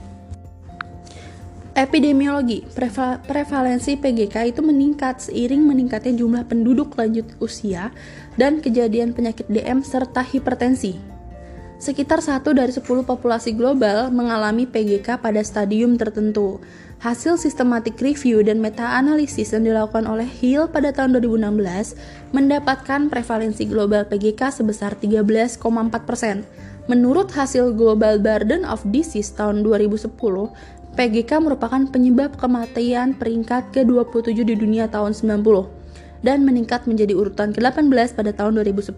Epidemiologi, 1.80 2.68
prevalensi 3.24 3.96
PGK 3.96 4.52
itu 4.52 4.60
meningkat 4.60 5.24
seiring 5.24 5.64
meningkatnya 5.64 6.12
jumlah 6.12 6.44
penduduk 6.44 6.92
lanjut 7.00 7.24
usia 7.40 7.96
dan 8.36 8.60
kejadian 8.60 9.16
penyakit 9.16 9.48
DM 9.48 9.80
serta 9.80 10.20
hipertensi. 10.20 11.00
Sekitar 11.80 12.20
satu 12.20 12.52
dari 12.52 12.76
10 12.76 12.84
populasi 12.84 13.56
global 13.56 14.12
mengalami 14.12 14.68
PGK 14.68 15.24
pada 15.24 15.40
stadium 15.40 15.96
tertentu. 15.96 16.60
Hasil 17.00 17.40
sistematik 17.40 17.96
review 18.04 18.44
dan 18.44 18.60
meta-analisis 18.60 19.56
yang 19.56 19.64
dilakukan 19.64 20.04
oleh 20.04 20.28
Hill 20.28 20.68
pada 20.68 20.92
tahun 20.92 21.16
2016 21.24 21.96
mendapatkan 22.36 23.08
prevalensi 23.08 23.64
global 23.64 24.04
PGK 24.04 24.52
sebesar 24.52 25.00
13,4%. 25.00 25.64
Menurut 26.90 27.30
hasil 27.30 27.78
Global 27.78 28.18
Burden 28.18 28.66
of 28.66 28.82
Disease 28.90 29.30
tahun 29.38 29.62
2010, 29.62 30.10
PGK 30.98 31.42
merupakan 31.42 31.82
penyebab 31.90 32.38
kematian 32.40 33.14
peringkat 33.14 33.70
ke-27 33.76 34.38
di 34.42 34.56
dunia 34.58 34.90
tahun 34.90 35.14
90 35.14 35.80
dan 36.26 36.44
meningkat 36.44 36.90
menjadi 36.90 37.14
urutan 37.16 37.54
ke-18 37.56 38.16
pada 38.16 38.32
tahun 38.34 38.60
2010. 38.64 38.96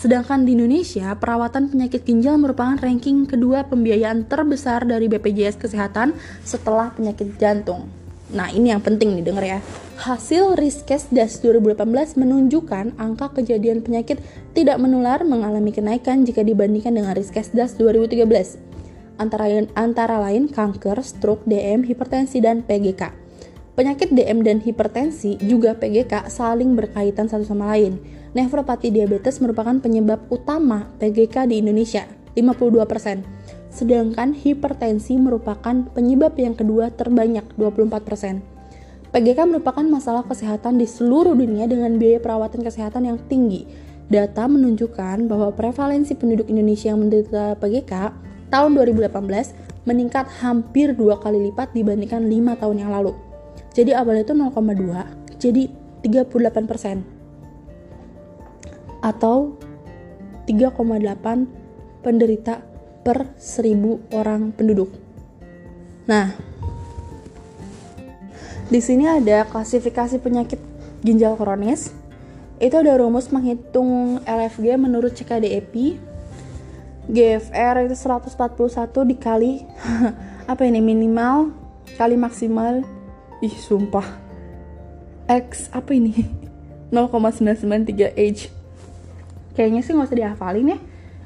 Sedangkan 0.00 0.48
di 0.48 0.56
Indonesia, 0.56 1.12
perawatan 1.12 1.68
penyakit 1.68 2.08
ginjal 2.08 2.40
merupakan 2.40 2.78
ranking 2.80 3.28
kedua 3.28 3.68
pembiayaan 3.68 4.24
terbesar 4.24 4.88
dari 4.88 5.12
BPJS 5.12 5.60
Kesehatan 5.60 6.16
setelah 6.40 6.88
penyakit 6.96 7.36
jantung. 7.36 7.92
Nah, 8.30 8.48
ini 8.48 8.70
yang 8.70 8.80
penting 8.80 9.18
nih 9.18 9.26
denger 9.26 9.44
ya. 9.44 9.60
Hasil 10.00 10.56
Riskesdas 10.56 11.44
2018 11.44 12.16
menunjukkan 12.16 12.96
angka 12.96 13.36
kejadian 13.36 13.84
penyakit 13.84 14.22
tidak 14.56 14.80
menular 14.80 15.20
mengalami 15.26 15.74
kenaikan 15.74 16.24
jika 16.24 16.40
dibandingkan 16.40 16.96
dengan 16.96 17.12
Riskesdas 17.12 17.76
2013. 17.76 18.69
Antara 19.20 19.44
lain, 19.44 19.68
antara 19.76 20.16
lain 20.16 20.48
kanker, 20.48 21.04
stroke, 21.04 21.44
DM, 21.44 21.84
hipertensi, 21.84 22.40
dan 22.40 22.64
PGK. 22.64 23.12
Penyakit 23.76 24.16
DM 24.16 24.40
dan 24.40 24.64
hipertensi 24.64 25.36
juga 25.44 25.76
PGK 25.76 26.32
saling 26.32 26.72
berkaitan 26.72 27.28
satu 27.28 27.44
sama 27.44 27.76
lain 27.76 28.00
nefropati 28.32 28.94
diabetes 28.94 29.42
merupakan 29.42 29.76
penyebab 29.82 30.22
utama 30.30 30.88
PGK 31.02 31.50
di 31.50 31.60
Indonesia, 31.60 32.06
52%. 32.38 33.26
Sedangkan 33.70 34.34
hipertensi 34.34 35.14
merupakan 35.18 35.86
penyebab 35.94 36.34
yang 36.38 36.54
kedua 36.58 36.90
terbanyak, 36.90 37.46
24%. 37.54 38.42
PGK 39.10 39.38
merupakan 39.46 39.82
masalah 39.82 40.22
kesehatan 40.22 40.78
di 40.78 40.86
seluruh 40.86 41.34
dunia 41.34 41.66
dengan 41.66 41.98
biaya 41.98 42.22
perawatan 42.22 42.62
kesehatan 42.62 43.10
yang 43.10 43.18
tinggi. 43.26 43.66
Data 44.10 44.46
menunjukkan 44.46 45.30
bahwa 45.30 45.54
prevalensi 45.54 46.18
penduduk 46.18 46.50
Indonesia 46.50 46.90
yang 46.90 47.02
menderita 47.02 47.58
PGK 47.58 47.92
tahun 48.50 48.76
2018 48.76 49.86
meningkat 49.88 50.28
hampir 50.44 50.92
dua 50.92 51.16
kali 51.22 51.50
lipat 51.50 51.72
dibandingkan 51.72 52.26
lima 52.28 52.58
tahun 52.58 52.84
yang 52.84 52.90
lalu. 52.92 53.16
Jadi 53.70 53.94
awalnya 53.94 54.26
itu 54.26 54.34
0,2, 54.34 55.38
jadi 55.38 55.62
38 56.02 56.66
persen 56.66 57.06
atau 59.00 59.56
3,8 60.44 62.04
penderita 62.04 62.60
per 63.00 63.32
1000 63.38 64.12
orang 64.12 64.52
penduduk. 64.52 64.92
Nah, 66.04 66.34
di 68.66 68.80
sini 68.82 69.06
ada 69.08 69.46
klasifikasi 69.46 70.20
penyakit 70.20 70.60
ginjal 71.00 71.38
kronis. 71.38 71.94
Itu 72.60 72.84
ada 72.84 73.00
rumus 73.00 73.32
menghitung 73.32 74.20
LFG 74.28 74.76
menurut 74.76 75.16
CKDEP. 75.16 75.96
GFR 77.10 77.90
itu 77.90 77.96
141 77.98 79.10
dikali 79.10 79.66
apa 80.50 80.62
ini 80.64 80.78
minimal 80.78 81.50
kali 81.98 82.14
maksimal. 82.14 82.86
Ih, 83.42 83.56
sumpah. 83.56 84.06
X 85.26 85.68
apa 85.74 85.90
ini? 85.94 86.14
0,993 86.90 88.18
H 88.18 88.60
kayaknya 89.54 89.80
sih 89.82 89.94
nggak 89.94 90.08
usah 90.10 90.18
dihafalin 90.18 90.74
ya 90.74 90.78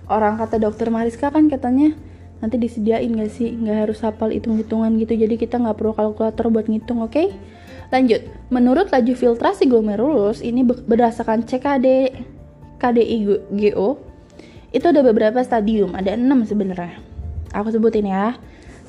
orang 0.08 0.36
kata 0.36 0.60
dokter 0.60 0.88
Mariska 0.92 1.32
kan 1.32 1.48
katanya 1.48 1.96
nanti 2.44 2.60
disediain 2.60 3.08
gak 3.16 3.32
sih 3.32 3.56
nggak 3.56 3.88
harus 3.88 4.04
hafal 4.04 4.28
hitung-hitungan 4.28 4.92
gitu 5.00 5.16
jadi 5.16 5.34
kita 5.40 5.56
nggak 5.56 5.80
perlu 5.80 5.96
kalkulator 5.96 6.52
buat 6.52 6.68
ngitung 6.68 7.00
oke 7.00 7.16
okay? 7.16 7.32
lanjut 7.88 8.20
menurut 8.52 8.92
laju 8.92 9.12
filtrasi 9.16 9.64
glomerulus 9.64 10.44
ini 10.44 10.60
berdasarkan 10.64 11.48
CKD 11.48 12.12
KDI 12.76 13.18
GO 13.48 13.96
itu 14.74 14.90
ada 14.90 15.06
beberapa 15.06 15.38
stadium 15.46 15.94
ada 15.94 16.18
enam 16.18 16.42
sebenarnya 16.42 16.98
aku 17.54 17.70
sebutin 17.70 18.10
ya 18.10 18.34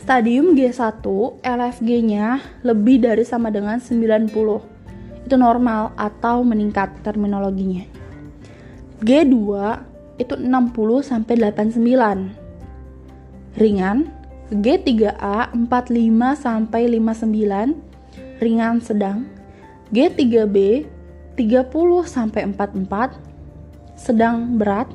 stadium 0.02 0.58
G1 0.58 1.06
LFG-nya 1.46 2.42
lebih 2.66 3.06
dari 3.06 3.22
sama 3.22 3.54
dengan 3.54 3.78
90 3.78 4.34
itu 5.26 5.36
normal 5.38 5.94
atau 5.94 6.42
meningkat 6.42 6.90
terminologinya 7.06 7.86
G2 9.06 9.38
itu 10.16 10.40
60 10.40 11.04
sampai 11.04 11.36
89. 11.38 13.60
Ringan. 13.60 14.08
G3A 14.46 15.50
45 15.52 16.38
sampai 16.38 16.88
59. 16.88 17.76
Ringan 18.40 18.80
sedang. 18.80 19.28
G3B 19.92 20.88
30 21.36 22.08
sampai 22.08 22.48
44. 22.50 23.20
Sedang 24.00 24.56
berat. 24.56 24.88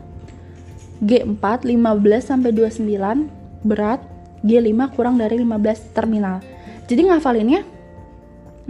G4 1.00 1.64
15 1.64 1.80
sampai 2.20 2.50
29 2.52 3.28
berat. 3.64 4.00
G5 4.40 4.96
kurang 4.96 5.20
dari 5.20 5.36
15 5.36 5.92
terminal. 5.92 6.40
Jadi 6.88 7.12
ngafalinnya 7.12 7.60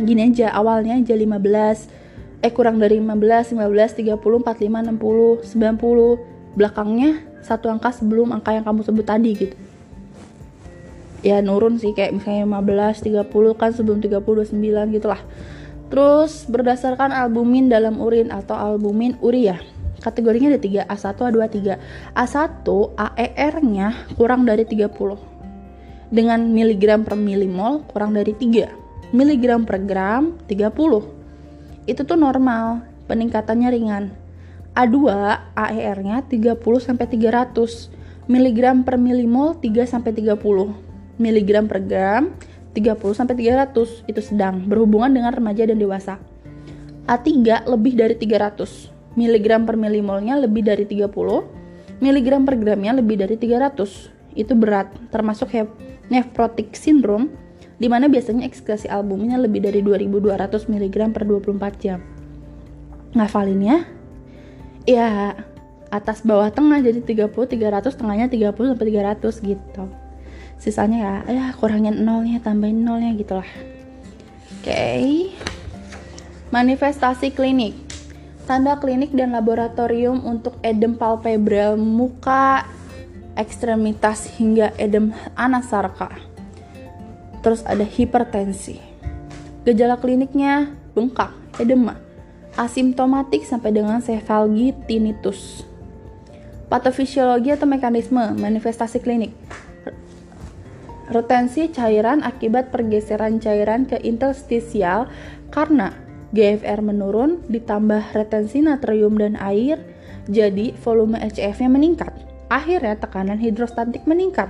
gini 0.00 0.32
aja 0.32 0.50
awalnya 0.50 0.98
aja 0.98 1.14
15 1.14 2.40
eh 2.40 2.52
kurang 2.52 2.80
dari 2.80 2.96
15, 2.96 3.52
15, 3.52 4.16
30, 4.16 4.16
45, 4.16 4.96
60, 4.96 5.44
90 5.44 6.56
belakangnya 6.56 7.20
satu 7.44 7.68
angka 7.68 7.92
sebelum 7.92 8.32
angka 8.32 8.56
yang 8.56 8.64
kamu 8.64 8.80
sebut 8.80 9.04
tadi 9.04 9.30
gitu 9.36 9.56
ya 11.20 11.44
nurun 11.44 11.76
sih 11.76 11.92
kayak 11.92 12.16
misalnya 12.16 12.48
15, 12.48 13.28
30 13.28 13.60
kan 13.60 13.70
sebelum 13.76 14.00
30, 14.00 14.56
29 14.56 14.96
gitu 14.96 15.06
lah 15.08 15.20
terus 15.92 16.48
berdasarkan 16.48 17.12
albumin 17.12 17.68
dalam 17.68 18.00
urin 18.00 18.32
atau 18.32 18.56
albumin 18.56 19.20
uria 19.20 19.60
kategorinya 20.00 20.56
ada 20.56 20.60
3 20.60 20.88
A1, 20.88 21.16
A2, 21.16 21.36
A3 21.44 21.58
A1 22.16 22.66
AER 22.96 23.54
nya 23.64 23.88
kurang 24.16 24.48
dari 24.48 24.64
30 24.64 24.90
dengan 26.10 26.40
miligram 26.50 27.06
per 27.06 27.14
milimol 27.14 27.86
kurang 27.86 28.16
dari 28.16 28.34
3 28.34 29.14
miligram 29.14 29.62
per 29.62 29.78
gram 29.84 30.34
30 30.48 31.20
itu 31.90 32.06
tuh 32.06 32.14
normal, 32.14 32.86
peningkatannya 33.10 33.68
ringan. 33.74 34.04
A2 34.78 34.96
AER-nya 35.58 36.22
30 36.30 36.54
sampai 36.78 37.10
300 37.10 38.30
mg 38.30 38.60
per 38.86 38.94
milimol 38.94 39.58
3 39.58 39.90
sampai 39.90 40.14
30 40.14 40.38
mg 41.18 41.50
per 41.66 41.80
gram 41.82 42.30
30 42.70 43.18
sampai 43.18 43.34
300 43.34 44.06
itu 44.06 44.20
sedang 44.22 44.62
berhubungan 44.62 45.10
dengan 45.10 45.34
remaja 45.34 45.66
dan 45.66 45.82
dewasa. 45.82 46.22
A3 47.10 47.66
lebih 47.66 47.98
dari 47.98 48.14
300 48.14 48.99
mg 49.18 49.46
per 49.66 49.76
milimolnya 49.78 50.38
lebih 50.38 50.62
dari 50.66 50.86
30 50.86 51.10
mg 52.00 52.28
per 52.46 52.54
gramnya 52.56 52.92
lebih 52.96 53.20
dari 53.20 53.36
300 53.36 54.36
itu 54.38 54.52
berat 54.54 54.90
termasuk 55.10 55.50
nephrotic 56.10 56.74
syndrome 56.74 57.30
di 57.80 57.88
mana 57.88 58.12
biasanya 58.12 58.44
ekskresi 58.44 58.92
albumnya 58.92 59.40
lebih 59.40 59.64
dari 59.64 59.80
2200 59.80 60.68
mg 60.68 60.96
per 61.16 61.24
24 61.24 61.80
jam. 61.80 62.04
Ngafalinnya? 63.16 63.88
Ya, 64.84 65.32
atas 65.88 66.20
bawah 66.20 66.52
tengah 66.52 66.84
jadi 66.84 67.00
30, 67.00 67.32
300, 67.32 67.96
tengahnya 67.96 68.28
30 68.28 68.76
sampai 68.76 68.86
300 68.92 69.40
gitu. 69.40 69.84
Sisanya 70.60 70.98
ya, 71.00 71.14
ya 71.24 71.46
kurangin 71.56 72.04
nolnya, 72.04 72.44
tambahin 72.44 72.84
nolnya 72.84 73.16
gitu 73.16 73.40
lah. 73.40 73.48
Oke. 74.60 74.68
Okay. 74.68 75.04
Manifestasi 76.52 77.32
klinik. 77.32 77.89
Tanda 78.50 78.82
klinik 78.82 79.14
dan 79.14 79.30
laboratorium 79.30 80.26
untuk 80.26 80.58
edem 80.66 80.98
palpebral 80.98 81.78
muka, 81.78 82.66
ekstremitas 83.38 84.26
hingga 84.34 84.74
edem 84.74 85.14
anasarka 85.38 86.30
terus 87.40 87.64
ada 87.64 87.84
hipertensi. 87.84 88.80
Gejala 89.64 90.00
kliniknya 90.00 90.72
bengkak, 90.96 91.32
edema, 91.60 91.96
asimptomatik 92.56 93.44
sampai 93.44 93.72
dengan 93.72 94.00
sefalgi 94.00 94.72
tinnitus. 94.88 95.64
Patofisiologi 96.70 97.50
atau 97.50 97.66
mekanisme 97.66 98.36
manifestasi 98.38 99.02
klinik. 99.02 99.34
Retensi 101.10 101.66
cairan 101.74 102.22
akibat 102.22 102.70
pergeseran 102.70 103.42
cairan 103.42 103.82
ke 103.82 103.98
interstisial 103.98 105.10
karena 105.50 106.09
GFR 106.30 106.78
menurun 106.82 107.42
ditambah 107.50 108.14
retensi 108.14 108.62
natrium 108.62 109.18
dan 109.18 109.34
air, 109.38 109.82
Jadi 110.30 110.76
volume 110.86 111.18
LCF-nya 111.18 111.66
meningkat. 111.66 112.12
Akhirnya 112.46 112.94
tekanan 112.94 113.40
hidrostatik 113.40 114.06
meningkat. 114.06 114.46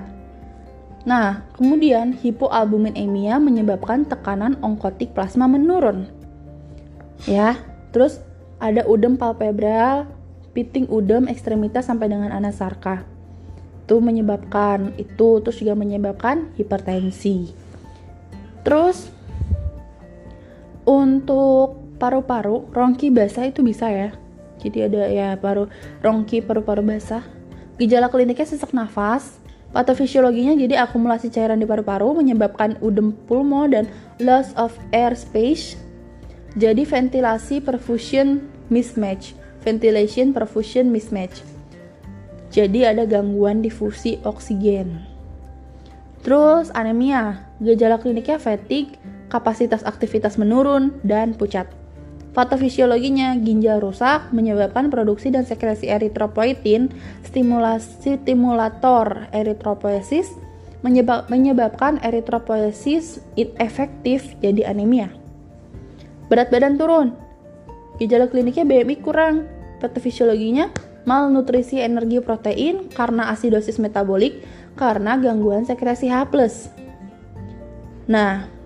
Nah, 1.08 1.48
kemudian 1.56 2.12
hipoalbuminemia 2.12 3.40
menyebabkan 3.40 4.04
tekanan 4.04 4.60
onkotik 4.60 5.16
plasma 5.16 5.48
menurun. 5.48 6.04
Ya, 7.24 7.56
terus 7.96 8.20
ada 8.60 8.84
udem 8.84 9.16
palpebral, 9.16 10.04
piting 10.52 10.84
udem 10.92 11.32
ekstremitas 11.32 11.88
sampai 11.88 12.12
dengan 12.12 12.28
anasarka. 12.28 13.08
Itu 13.88 14.04
menyebabkan 14.04 14.92
itu 15.00 15.40
terus 15.40 15.56
juga 15.58 15.72
menyebabkan 15.74 16.52
hipertensi. 16.60 17.50
Terus 18.62 19.08
untuk 20.88 21.80
paru-paru, 22.00 22.68
rongki 22.72 23.12
basah 23.12 23.48
itu 23.48 23.60
bisa 23.60 23.88
ya. 23.88 24.10
Jadi 24.60 24.78
ada 24.86 25.02
ya 25.08 25.28
paru 25.40 25.68
rongki 26.04 26.44
paru-paru 26.44 26.84
basah. 26.84 27.24
Gejala 27.80 28.12
kliniknya 28.12 28.44
sesak 28.44 28.76
nafas, 28.76 29.40
Patofisiologinya 29.70 30.58
jadi 30.58 30.82
akumulasi 30.82 31.30
cairan 31.30 31.62
di 31.62 31.66
paru-paru 31.66 32.10
menyebabkan 32.18 32.74
udem 32.82 33.14
pulmo 33.30 33.70
dan 33.70 33.86
loss 34.18 34.50
of 34.58 34.74
air 34.90 35.14
space. 35.14 35.78
Jadi 36.58 36.82
ventilasi 36.82 37.62
perfusion 37.62 38.42
mismatch, 38.66 39.38
ventilation 39.62 40.34
perfusion 40.34 40.90
mismatch. 40.90 41.46
Jadi 42.50 42.82
ada 42.82 43.06
gangguan 43.06 43.62
difusi 43.62 44.18
oksigen. 44.26 45.06
Terus 46.26 46.74
anemia, 46.74 47.46
gejala 47.62 48.02
kliniknya 48.02 48.42
fatigue, 48.42 48.98
kapasitas 49.30 49.86
aktivitas 49.86 50.36
menurun 50.36 50.98
dan 51.06 51.32
pucat. 51.38 51.70
Patofisiologinya, 52.30 53.34
ginjal 53.42 53.82
rusak 53.82 54.30
menyebabkan 54.30 54.86
produksi 54.86 55.34
dan 55.34 55.42
sekresi 55.42 55.90
eritropoietin, 55.90 56.94
stimulasi 57.26 58.22
stimulator 58.22 59.26
eritropoiesis 59.34 60.30
menyebab, 60.86 61.26
menyebabkan 61.26 61.98
eritropoiesis 62.06 63.18
inefektif 63.34 64.38
jadi 64.38 64.70
anemia. 64.70 65.10
Berat 66.30 66.54
badan 66.54 66.78
turun. 66.78 67.18
Gejala 67.98 68.30
kliniknya 68.30 68.62
BMI 68.62 68.96
kurang. 69.02 69.50
Patofisiologinya 69.82 70.70
malnutrisi 71.08 71.80
energi 71.80 72.20
protein 72.22 72.92
karena 72.92 73.32
asidosis 73.32 73.80
metabolik 73.82 74.44
karena 74.78 75.18
gangguan 75.18 75.66
sekresi 75.66 76.06
H+. 76.06 76.30
Nah, 78.06 78.59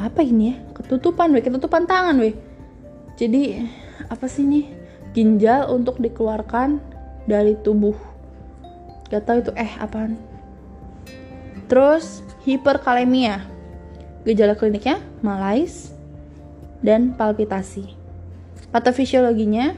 apa 0.00 0.24
ini 0.24 0.52
ya? 0.52 0.56
Ketutupan 0.72 1.32
weh, 1.36 1.44
ketutupan 1.44 1.84
tangan 1.84 2.16
weh. 2.16 2.32
Jadi 3.20 3.60
apa 4.08 4.24
sih 4.24 4.48
nih 4.48 4.66
ginjal 5.12 5.68
untuk 5.68 6.00
dikeluarkan 6.00 6.80
dari 7.28 7.58
tubuh. 7.60 7.96
Gak 9.12 9.26
tahu 9.28 9.44
itu 9.44 9.52
eh 9.58 9.72
apaan. 9.76 10.16
Terus 11.68 12.24
hiperkalemia. 12.48 13.44
Gejala 14.24 14.56
kliniknya 14.56 15.00
malais 15.20 15.92
dan 16.80 17.12
palpitasi. 17.16 17.96
Patofisiologinya 18.70 19.76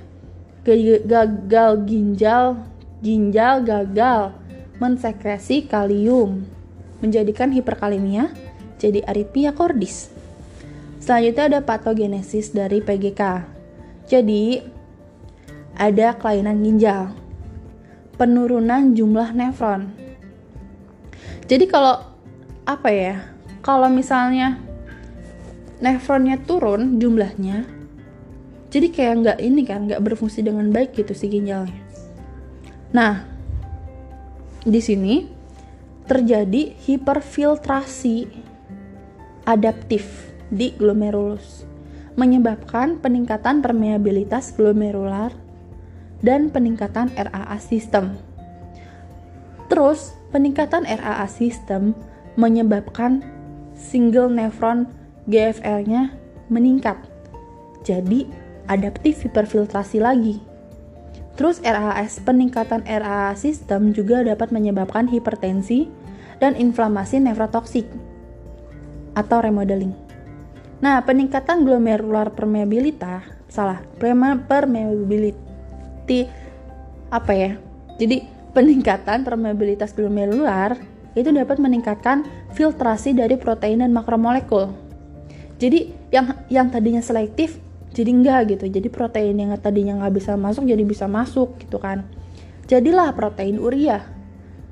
gagal 0.63 1.83
ginjal 1.91 2.55
ginjal 3.03 3.67
gagal 3.67 4.31
mensekresi 4.79 5.67
kalium 5.67 6.47
menjadikan 7.03 7.51
hiperkalemia 7.51 8.31
jadi 8.79 9.03
aritmia 9.03 9.51
kordis 9.51 10.12
Selanjutnya 11.03 11.51
ada 11.51 11.61
patogenesis 11.67 12.55
dari 12.55 12.79
PGK. 12.79 13.43
Jadi, 14.07 14.63
ada 15.75 16.15
kelainan 16.15 16.63
ginjal, 16.63 17.11
penurunan 18.15 18.95
jumlah 18.95 19.35
nefron. 19.35 19.91
Jadi 21.51 21.67
kalau 21.67 22.07
apa 22.63 22.89
ya? 22.95 23.35
Kalau 23.67 23.91
misalnya 23.91 24.63
nefronnya 25.83 26.39
turun 26.39 27.03
jumlahnya, 27.03 27.67
jadi 28.71 28.87
kayak 28.95 29.15
nggak 29.27 29.39
ini 29.43 29.63
kan, 29.67 29.91
nggak 29.91 30.07
berfungsi 30.07 30.47
dengan 30.47 30.71
baik 30.71 30.95
gitu 30.95 31.19
si 31.19 31.27
ginjalnya. 31.27 31.83
Nah, 32.95 33.27
di 34.63 34.79
sini 34.79 35.27
terjadi 36.07 36.79
hiperfiltrasi 36.79 38.31
adaptif 39.51 40.32
di 40.53 40.77
glomerulus, 40.77 41.65
menyebabkan 42.15 43.01
peningkatan 43.01 43.65
permeabilitas 43.65 44.53
glomerular 44.53 45.33
dan 46.21 46.53
peningkatan 46.53 47.09
RAA 47.17 47.57
sistem. 47.59 48.21
Terus, 49.73 50.13
peningkatan 50.31 50.85
RAA 50.85 51.25
sistem 51.33 51.97
menyebabkan 52.37 53.25
single 53.73 54.29
nephron 54.29 54.85
GFR-nya 55.25 56.13
meningkat. 56.53 57.01
Jadi, 57.83 58.29
adaptif 58.69 59.25
hiperfiltrasi 59.25 59.99
lagi. 59.99 60.53
Terus 61.33 61.65
RAS, 61.65 62.21
peningkatan 62.21 62.85
RAA 62.85 63.33
sistem 63.35 63.97
juga 63.97 64.21
dapat 64.21 64.53
menyebabkan 64.53 65.09
hipertensi 65.09 65.89
dan 66.39 66.53
inflamasi 66.55 67.25
nefrotoksik 67.25 67.89
atau 69.17 69.41
remodeling. 69.41 69.97
Nah, 70.83 70.99
peningkatan 71.07 71.63
glomerular 71.63 72.35
permeabilitas, 72.35 73.23
salah, 73.47 73.79
permeability 74.03 76.27
apa 77.15 77.33
ya? 77.33 77.55
Jadi, 78.03 78.27
peningkatan 78.51 79.23
permeabilitas 79.23 79.95
glomerular 79.95 80.75
itu 81.15 81.31
dapat 81.31 81.63
meningkatkan 81.63 82.27
filtrasi 82.51 83.15
dari 83.15 83.39
protein 83.39 83.87
dan 83.87 83.95
makromolekul. 83.95 84.75
Jadi, 85.63 85.95
yang 86.11 86.35
yang 86.51 86.67
tadinya 86.69 86.99
selektif 86.99 87.63
jadi 87.93 88.11
enggak 88.11 88.57
gitu. 88.57 88.65
Jadi 88.67 88.89
protein 88.89 89.37
yang 89.37 89.53
tadinya 89.61 90.03
nggak 90.03 90.15
bisa 90.17 90.33
masuk 90.35 90.65
jadi 90.65 90.83
bisa 90.83 91.07
masuk 91.07 91.61
gitu 91.61 91.79
kan. 91.79 92.09
Jadilah 92.67 93.13
protein 93.13 93.61
urea. 93.61 94.03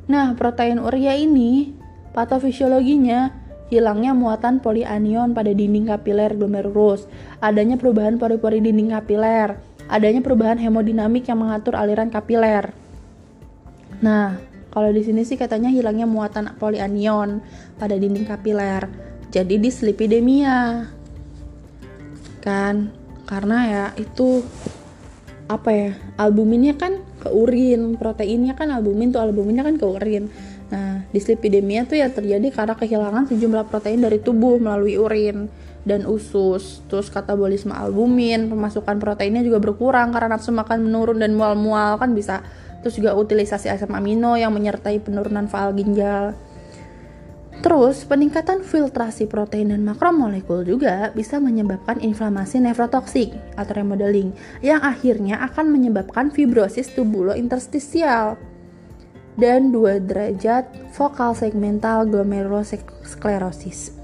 Nah, 0.09 0.35
protein 0.35 0.81
urea 0.81 1.14
ini 1.14 1.77
patofisiologinya 2.16 3.39
hilangnya 3.70 4.12
muatan 4.12 4.59
polianion 4.59 5.33
pada 5.33 5.54
dinding 5.54 5.88
kapiler 5.88 6.35
glomerulus, 6.35 7.06
adanya 7.38 7.78
perubahan 7.78 8.18
pori-pori 8.18 8.59
dinding 8.59 8.90
kapiler, 8.90 9.56
adanya 9.87 10.20
perubahan 10.20 10.59
hemodinamik 10.59 11.24
yang 11.30 11.38
mengatur 11.40 11.78
aliran 11.78 12.11
kapiler. 12.11 12.74
Nah, 14.02 14.42
kalau 14.70 14.90
di 14.94 15.02
sini 15.02 15.26
sih 15.26 15.35
katanya 15.35 15.70
hilangnya 15.70 16.06
muatan 16.06 16.54
polianion 16.59 17.42
pada 17.78 17.98
dinding 17.98 18.26
kapiler. 18.26 18.87
Jadi 19.30 19.59
dislipidemia. 19.59 20.90
Kan? 22.42 22.94
Karena 23.26 23.59
ya 23.66 23.85
itu 23.98 24.42
apa 25.50 25.70
ya? 25.70 25.90
Albuminnya 26.18 26.78
kan 26.78 27.02
ke 27.18 27.28
urin, 27.28 27.98
proteinnya 27.98 28.54
kan 28.54 28.70
albumin 28.70 29.11
tuh 29.11 29.22
albuminnya 29.22 29.66
kan 29.66 29.76
ke 29.76 29.87
urin. 29.87 30.30
Nah, 30.70 31.02
dislipidemia 31.11 31.83
tuh 31.83 31.98
ya 31.98 32.06
terjadi 32.14 32.46
karena 32.54 32.78
kehilangan 32.78 33.26
sejumlah 33.26 33.66
protein 33.66 34.06
dari 34.06 34.22
tubuh 34.22 34.62
melalui 34.62 34.94
urin 34.94 35.50
dan 35.83 36.06
usus. 36.06 36.87
Terus 36.87 37.11
katabolisme 37.11 37.74
albumin, 37.74 38.46
pemasukan 38.46 39.02
proteinnya 39.02 39.42
juga 39.42 39.59
berkurang 39.59 40.14
karena 40.14 40.38
nafsu 40.38 40.54
makan 40.54 40.87
menurun 40.87 41.18
dan 41.18 41.35
mual-mual 41.35 41.98
kan 41.98 42.14
bisa. 42.14 42.46
Terus 42.80 42.96
juga 42.96 43.18
utilisasi 43.18 43.68
asam 43.68 43.92
amino 43.92 44.38
yang 44.38 44.54
menyertai 44.54 45.02
penurunan 45.02 45.50
faal 45.50 45.74
ginjal. 45.74 46.38
Terus, 47.61 48.09
peningkatan 48.09 48.64
filtrasi 48.64 49.28
protein 49.28 49.68
dan 49.68 49.85
makromolekul 49.85 50.64
juga 50.64 51.12
bisa 51.12 51.37
menyebabkan 51.37 52.00
inflamasi 52.00 52.56
nefrotoksik 52.56 53.37
atau 53.52 53.76
remodeling 53.76 54.33
yang 54.64 54.80
akhirnya 54.80 55.37
akan 55.44 55.68
menyebabkan 55.68 56.33
fibrosis 56.33 56.88
tubulo-interstisial 56.96 58.40
dan 59.40 59.72
2 59.72 60.05
derajat 60.05 60.68
vokal 60.92 61.33
segmental 61.33 62.05
glomerulosklerosis. 62.05 63.96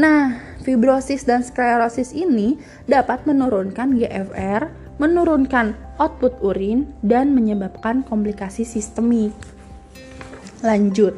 Nah, 0.00 0.40
fibrosis 0.64 1.28
dan 1.28 1.44
sklerosis 1.44 2.16
ini 2.16 2.56
dapat 2.88 3.28
menurunkan 3.28 3.92
GFR, 4.00 4.72
menurunkan 4.96 5.76
output 6.00 6.40
urin, 6.40 6.88
dan 7.04 7.36
menyebabkan 7.36 8.00
komplikasi 8.00 8.64
sistemik. 8.64 9.36
Lanjut. 10.64 11.12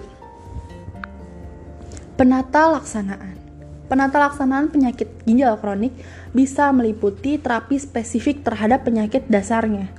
Penata 2.18 2.74
laksanaan. 2.74 3.38
Penata 3.86 4.18
laksanaan 4.18 4.74
penyakit 4.74 5.06
ginjal 5.22 5.54
kronik 5.60 5.94
bisa 6.34 6.72
meliputi 6.74 7.38
terapi 7.38 7.78
spesifik 7.78 8.42
terhadap 8.42 8.82
penyakit 8.82 9.28
dasarnya, 9.30 9.92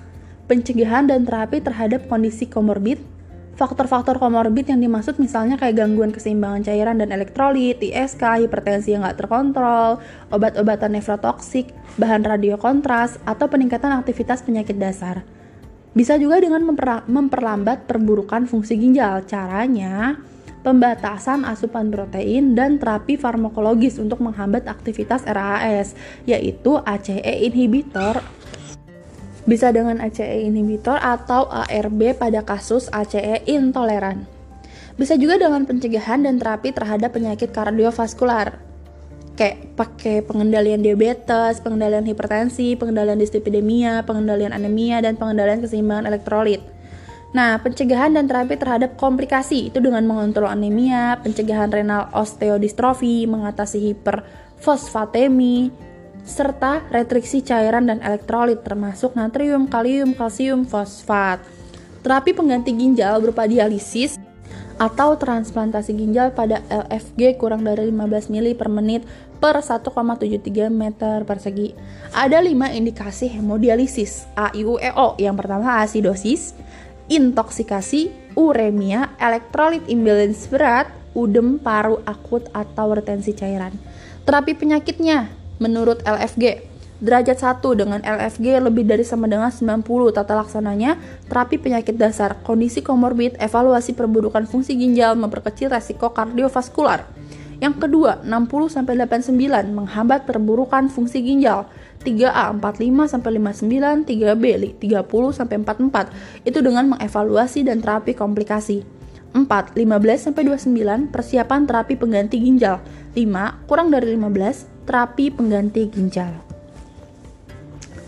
pencegahan 0.52 1.08
dan 1.08 1.24
terapi 1.24 1.64
terhadap 1.64 2.10
kondisi 2.12 2.50
komorbid, 2.50 3.00
Faktor-faktor 3.56 4.20
komorbid 4.20 4.68
yang 4.68 4.84
dimaksud 4.84 5.16
misalnya 5.16 5.56
kayak 5.56 5.80
gangguan 5.80 6.12
keseimbangan 6.12 6.68
cairan 6.68 7.00
dan 7.00 7.16
elektrolit, 7.16 7.80
ISK, 7.80 8.44
hipertensi 8.44 8.92
yang 8.92 9.08
nggak 9.08 9.16
terkontrol, 9.24 10.04
obat-obatan 10.28 11.00
nefrotoksik, 11.00 11.72
bahan 11.96 12.28
radiokontras, 12.28 13.16
atau 13.24 13.48
peningkatan 13.48 13.96
aktivitas 13.96 14.44
penyakit 14.44 14.76
dasar. 14.76 15.24
Bisa 15.96 16.20
juga 16.20 16.44
dengan 16.44 16.68
memperlambat 17.08 17.88
perburukan 17.88 18.44
fungsi 18.44 18.76
ginjal. 18.76 19.24
Caranya, 19.24 20.20
pembatasan 20.60 21.48
asupan 21.48 21.88
protein 21.88 22.60
dan 22.60 22.76
terapi 22.76 23.16
farmakologis 23.16 24.04
untuk 24.04 24.20
menghambat 24.20 24.68
aktivitas 24.68 25.24
RAS, 25.24 25.96
yaitu 26.28 26.76
ACE 26.84 27.24
inhibitor 27.24 28.20
bisa 29.46 29.70
dengan 29.70 30.02
ACE 30.02 30.46
inhibitor 30.46 30.98
atau 30.98 31.46
ARB 31.50 32.18
pada 32.18 32.42
kasus 32.42 32.90
ACE 32.90 33.46
intoleran. 33.46 34.26
Bisa 34.98 35.18
juga 35.18 35.38
dengan 35.38 35.66
pencegahan 35.66 36.26
dan 36.26 36.42
terapi 36.42 36.74
terhadap 36.74 37.14
penyakit 37.14 37.54
kardiovaskular 37.54 38.66
kayak 39.36 39.76
pakai 39.76 40.24
pengendalian 40.24 40.80
diabetes, 40.80 41.60
pengendalian 41.60 42.08
hipertensi, 42.08 42.80
pengendalian 42.80 43.20
dislipidemia, 43.20 44.08
pengendalian 44.08 44.56
anemia, 44.56 45.04
dan 45.04 45.20
pengendalian 45.20 45.60
keseimbangan 45.60 46.08
elektrolit. 46.08 46.64
Nah, 47.36 47.60
pencegahan 47.60 48.16
dan 48.16 48.32
terapi 48.32 48.56
terhadap 48.56 48.96
komplikasi 48.96 49.68
itu 49.68 49.84
dengan 49.84 50.08
mengontrol 50.08 50.48
anemia, 50.48 51.20
pencegahan 51.20 51.68
renal 51.68 52.08
osteodistrofi, 52.16 53.28
mengatasi 53.28 53.92
hiperfosfatemi, 53.92 55.68
serta 56.26 56.82
retriksi 56.90 57.46
cairan 57.46 57.86
dan 57.86 58.02
elektrolit 58.02 58.66
termasuk 58.66 59.14
natrium, 59.14 59.70
kalium, 59.70 60.18
kalsium, 60.18 60.66
fosfat. 60.66 61.40
Terapi 62.02 62.34
pengganti 62.34 62.74
ginjal 62.74 63.22
berupa 63.22 63.46
dialisis 63.46 64.18
atau 64.76 65.16
transplantasi 65.16 65.96
ginjal 65.96 66.36
pada 66.36 66.60
LFG 66.68 67.40
kurang 67.40 67.64
dari 67.64 67.88
15 67.88 68.28
mili 68.34 68.52
per 68.52 68.68
menit 68.68 69.08
per 69.40 69.62
1,73 69.64 70.68
meter 70.68 71.24
persegi. 71.24 71.72
Ada 72.12 72.44
5 72.44 72.76
indikasi 72.76 73.32
hemodialisis 73.32 74.28
AIUEO. 74.36 75.16
Yang 75.22 75.36
pertama 75.40 75.80
asidosis, 75.80 76.58
intoksikasi, 77.08 78.12
uremia, 78.36 79.16
elektrolit 79.22 79.86
imbalance 79.88 80.50
berat, 80.52 80.92
udem 81.16 81.62
paru 81.62 82.04
akut 82.04 82.50
atau 82.52 82.92
retensi 82.92 83.32
cairan. 83.32 83.72
Terapi 84.28 84.58
penyakitnya 84.58 85.45
menurut 85.60 86.04
LFG 86.04 86.76
Derajat 86.96 87.60
1 87.60 87.60
dengan 87.76 88.00
LFG 88.00 88.56
lebih 88.64 88.88
dari 88.88 89.04
sama 89.04 89.28
dengan 89.28 89.52
90 89.52 89.84
tata 90.16 90.32
laksananya, 90.32 90.96
terapi 91.28 91.60
penyakit 91.60 92.00
dasar, 92.00 92.40
kondisi 92.40 92.80
komorbid, 92.80 93.36
evaluasi 93.36 93.92
perburukan 93.92 94.48
fungsi 94.48 94.80
ginjal, 94.80 95.20
memperkecil 95.20 95.68
resiko 95.68 96.16
kardiovaskular. 96.16 97.04
Yang 97.60 97.84
kedua, 97.84 98.24
60 98.24 98.72
sampai 98.72 98.96
89 98.96 99.76
menghambat 99.76 100.24
perburukan 100.24 100.88
fungsi 100.88 101.20
ginjal. 101.20 101.68
3A 102.00 102.56
45 102.64 103.12
sampai 103.12 103.32
59, 103.44 104.08
3B 104.08 104.44
30 104.80 105.36
sampai 105.36 105.56
44 105.68 106.48
itu 106.48 106.60
dengan 106.64 106.96
mengevaluasi 106.96 107.68
dan 107.68 107.84
terapi 107.84 108.16
komplikasi. 108.16 108.88
4. 109.36 109.76
15 109.76 110.32
sampai 110.32 110.48
29 110.48 111.12
persiapan 111.12 111.68
terapi 111.68 112.00
pengganti 112.00 112.40
ginjal. 112.40 112.80
5. 113.20 113.68
Kurang 113.68 113.92
dari 113.92 114.16
15 114.16 114.75
terapi 114.86 115.34
pengganti 115.34 115.90
ginjal. 115.90 116.34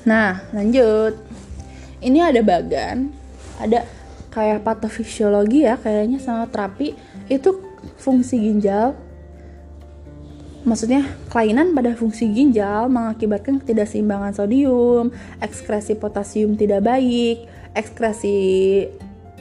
Nah, 0.08 0.48
lanjut. 0.56 1.20
Ini 1.98 2.30
ada 2.30 2.40
bagan, 2.46 3.10
ada 3.58 3.84
kayak 4.30 4.62
patofisiologi 4.62 5.66
ya, 5.66 5.82
kayaknya 5.82 6.22
sama 6.22 6.46
terapi 6.46 6.94
itu 7.26 7.58
fungsi 7.98 8.38
ginjal. 8.38 8.94
Maksudnya, 10.62 11.10
kelainan 11.34 11.74
pada 11.74 11.98
fungsi 11.98 12.30
ginjal 12.30 12.86
mengakibatkan 12.86 13.58
ketidakseimbangan 13.64 14.38
sodium, 14.38 15.10
ekskresi 15.42 15.98
potasium 15.98 16.54
tidak 16.54 16.86
baik, 16.86 17.50
ekskresi 17.74 18.38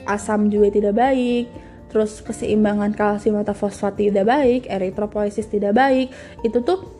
asam 0.07 0.49
juga 0.49 0.73
tidak 0.73 0.97
baik, 0.97 1.45
terus 1.93 2.23
keseimbangan 2.23 2.95
kalsium 2.95 3.37
atau 3.43 3.53
fosfat 3.53 3.99
tidak 3.99 4.25
baik, 4.25 4.65
eritropoiesis 4.71 5.45
tidak 5.51 5.75
baik, 5.75 6.09
itu 6.41 6.57
tuh 6.63 6.96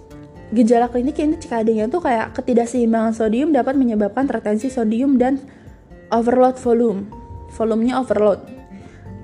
gejala 0.51 0.87
klinik 0.87 1.19
ini 1.19 1.35
CKD-nya 1.35 1.91
tuh 1.91 1.99
kayak 1.99 2.31
ketidakseimbangan 2.39 3.11
sodium 3.11 3.51
dapat 3.51 3.75
menyebabkan 3.75 4.31
retensi 4.31 4.71
sodium 4.71 5.19
dan 5.19 5.43
overload 6.07 6.55
volume. 6.55 7.11
Volumenya 7.51 7.99
overload. 7.99 8.39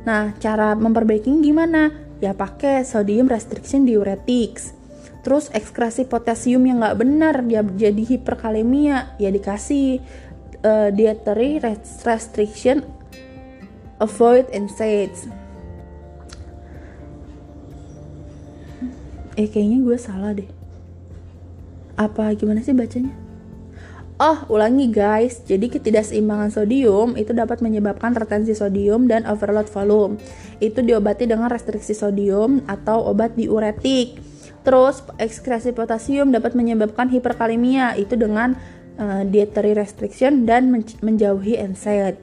Nah, 0.04 0.36
cara 0.40 0.76
memperbaiki 0.76 1.32
gimana? 1.40 1.96
Ya 2.20 2.36
pakai 2.36 2.84
sodium 2.84 3.32
restriction 3.32 3.88
diuretics. 3.88 4.76
Terus 5.24 5.48
ekskresi 5.56 6.04
potasium 6.04 6.68
yang 6.68 6.84
nggak 6.84 7.00
benar 7.00 7.36
ya 7.48 7.64
jadi 7.64 8.04
hiperkalemia 8.04 9.16
ya 9.16 9.32
dikasih 9.32 10.04
uh, 10.68 10.92
dietary 10.92 11.64
restriction 12.04 12.84
avoid 14.04 14.52
NSAIDs. 14.52 15.32
Eh 19.40 19.48
kayaknya 19.48 19.80
gue 19.80 19.98
salah 19.98 20.36
deh 20.36 20.63
apa 21.98 22.34
gimana 22.34 22.60
sih 22.66 22.74
bacanya? 22.74 23.14
Oh, 24.22 24.46
ulangi 24.54 24.94
guys. 24.94 25.42
Jadi 25.44 25.74
ketidakseimbangan 25.74 26.54
sodium 26.54 27.18
itu 27.18 27.34
dapat 27.34 27.66
menyebabkan 27.66 28.14
retensi 28.14 28.54
sodium 28.54 29.10
dan 29.10 29.26
overload 29.26 29.66
volume. 29.74 30.22
Itu 30.62 30.86
diobati 30.86 31.26
dengan 31.26 31.50
restriksi 31.50 31.98
sodium 31.98 32.62
atau 32.70 33.10
obat 33.10 33.34
diuretik. 33.34 34.22
Terus 34.64 35.02
ekskresi 35.18 35.74
potasium 35.74 36.30
dapat 36.30 36.54
menyebabkan 36.54 37.10
hiperkalemia 37.10 37.98
itu 37.98 38.14
dengan 38.14 38.56
uh, 39.02 39.26
dietary 39.26 39.74
restriction 39.74 40.46
dan 40.46 40.70
menjauhi 41.02 41.58
NSAID. 41.60 42.16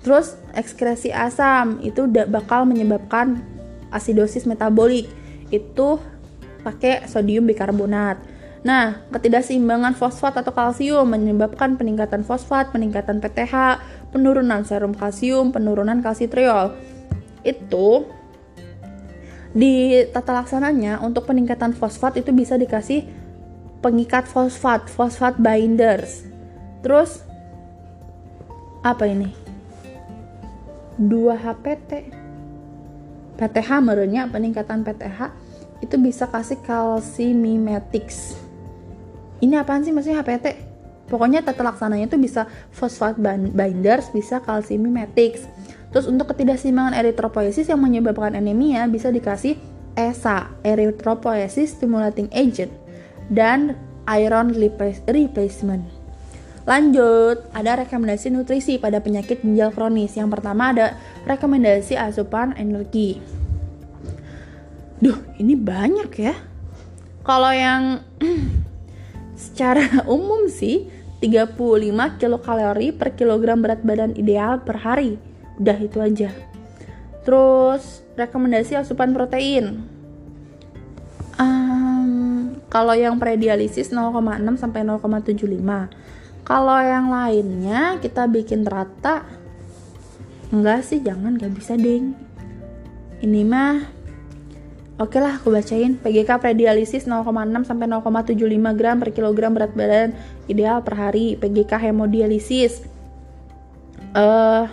Terus 0.00 0.40
ekskresi 0.56 1.12
asam 1.12 1.84
itu 1.84 2.08
bakal 2.08 2.64
menyebabkan 2.64 3.44
asidosis 3.92 4.48
metabolik. 4.48 5.06
Itu 5.52 6.00
pakai 6.64 7.04
sodium 7.06 7.44
bikarbonat. 7.44 8.29
Nah, 8.60 9.08
ketidakseimbangan 9.08 9.96
fosfat 9.96 10.36
atau 10.36 10.52
kalsium 10.52 11.08
menyebabkan 11.08 11.80
peningkatan 11.80 12.20
fosfat, 12.20 12.68
peningkatan 12.68 13.16
PTH, 13.16 13.80
penurunan 14.12 14.60
serum 14.68 14.92
kalsium, 14.92 15.48
penurunan 15.48 16.04
kalsitriol. 16.04 16.76
Itu 17.40 18.04
di 19.56 20.04
tata 20.12 20.44
laksananya 20.44 21.00
untuk 21.00 21.24
peningkatan 21.24 21.72
fosfat 21.72 22.20
itu 22.20 22.36
bisa 22.36 22.60
dikasih 22.60 23.08
pengikat 23.80 24.28
fosfat, 24.28 24.92
fosfat 24.92 25.40
binders. 25.40 26.28
Terus 26.84 27.24
apa 28.84 29.08
ini? 29.08 29.32
2-HPT. 31.00 32.20
PTH 33.40 33.70
merenya 33.80 34.28
peningkatan 34.28 34.84
PTH 34.84 35.32
itu 35.80 35.96
bisa 35.96 36.28
kasih 36.28 36.60
calcimimetics 36.60 38.49
ini 39.40 39.56
apaan 39.56 39.84
sih 39.84 39.92
maksudnya 39.92 40.20
HPT 40.22 40.46
pokoknya 41.10 41.42
tata 41.42 41.66
laksananya 41.66 42.06
itu 42.06 42.16
bisa 42.16 42.46
fosfat 42.70 43.18
binders 43.52 44.08
bisa 44.14 44.38
calcimimetics 44.40 45.44
terus 45.90 46.06
untuk 46.06 46.30
ketidakseimbangan 46.30 46.94
eritropoiesis 46.94 47.66
yang 47.66 47.82
menyebabkan 47.82 48.38
anemia 48.38 48.86
bisa 48.86 49.10
dikasih 49.10 49.58
ESA 49.98 50.54
erythropoiesis 50.62 51.74
stimulating 51.74 52.30
agent 52.30 52.70
dan 53.28 53.74
iron 54.06 54.54
replacement 55.10 56.00
Lanjut, 56.68 57.50
ada 57.50 57.82
rekomendasi 57.82 58.30
nutrisi 58.30 58.76
pada 58.76 59.00
penyakit 59.00 59.40
ginjal 59.40 59.72
kronis. 59.74 60.14
Yang 60.14 60.38
pertama 60.38 60.70
ada 60.70 60.94
rekomendasi 61.24 61.96
asupan 61.96 62.52
energi. 62.54 63.18
Duh, 65.00 65.18
ini 65.40 65.56
banyak 65.56 66.10
ya. 66.20 66.36
Kalau 67.24 67.50
yang 67.50 68.04
Secara 69.40 70.04
umum 70.20 70.52
sih 70.52 70.92
35 71.24 72.20
kilokalori 72.20 72.92
per 72.92 73.16
kilogram 73.16 73.64
berat 73.64 73.80
badan 73.80 74.12
ideal 74.20 74.60
per 74.60 74.84
hari. 74.84 75.16
Udah 75.56 75.76
itu 75.80 75.96
aja. 76.00 76.28
Terus 77.24 78.04
rekomendasi 78.20 78.76
asupan 78.76 79.16
protein. 79.16 79.84
Um, 81.40 82.56
kalau 82.68 82.92
yang 82.92 83.16
predialisis 83.16 83.92
0,6 83.92 84.20
sampai 84.60 84.84
0,75. 84.84 85.40
Kalau 86.44 86.78
yang 86.80 87.08
lainnya 87.08 87.96
kita 88.00 88.28
bikin 88.28 88.64
rata. 88.68 89.24
Enggak 90.50 90.82
sih, 90.82 90.98
jangan 91.00 91.38
gak 91.38 91.54
bisa 91.54 91.78
ding. 91.78 92.16
Ini 93.20 93.44
mah 93.46 93.99
Oke 95.00 95.16
lah, 95.16 95.40
aku 95.40 95.48
bacain. 95.48 95.96
PGK 95.96 96.28
predialisis 96.36 97.08
0,6 97.08 97.24
sampai 97.64 97.88
0,75 97.88 98.36
gram 98.76 99.00
per 99.00 99.16
kilogram 99.16 99.56
berat 99.56 99.72
badan 99.72 100.12
ideal 100.44 100.84
per 100.84 100.92
hari. 100.92 101.40
PGK 101.40 101.88
hemodialisis 101.88 102.84
uh, 104.12 104.68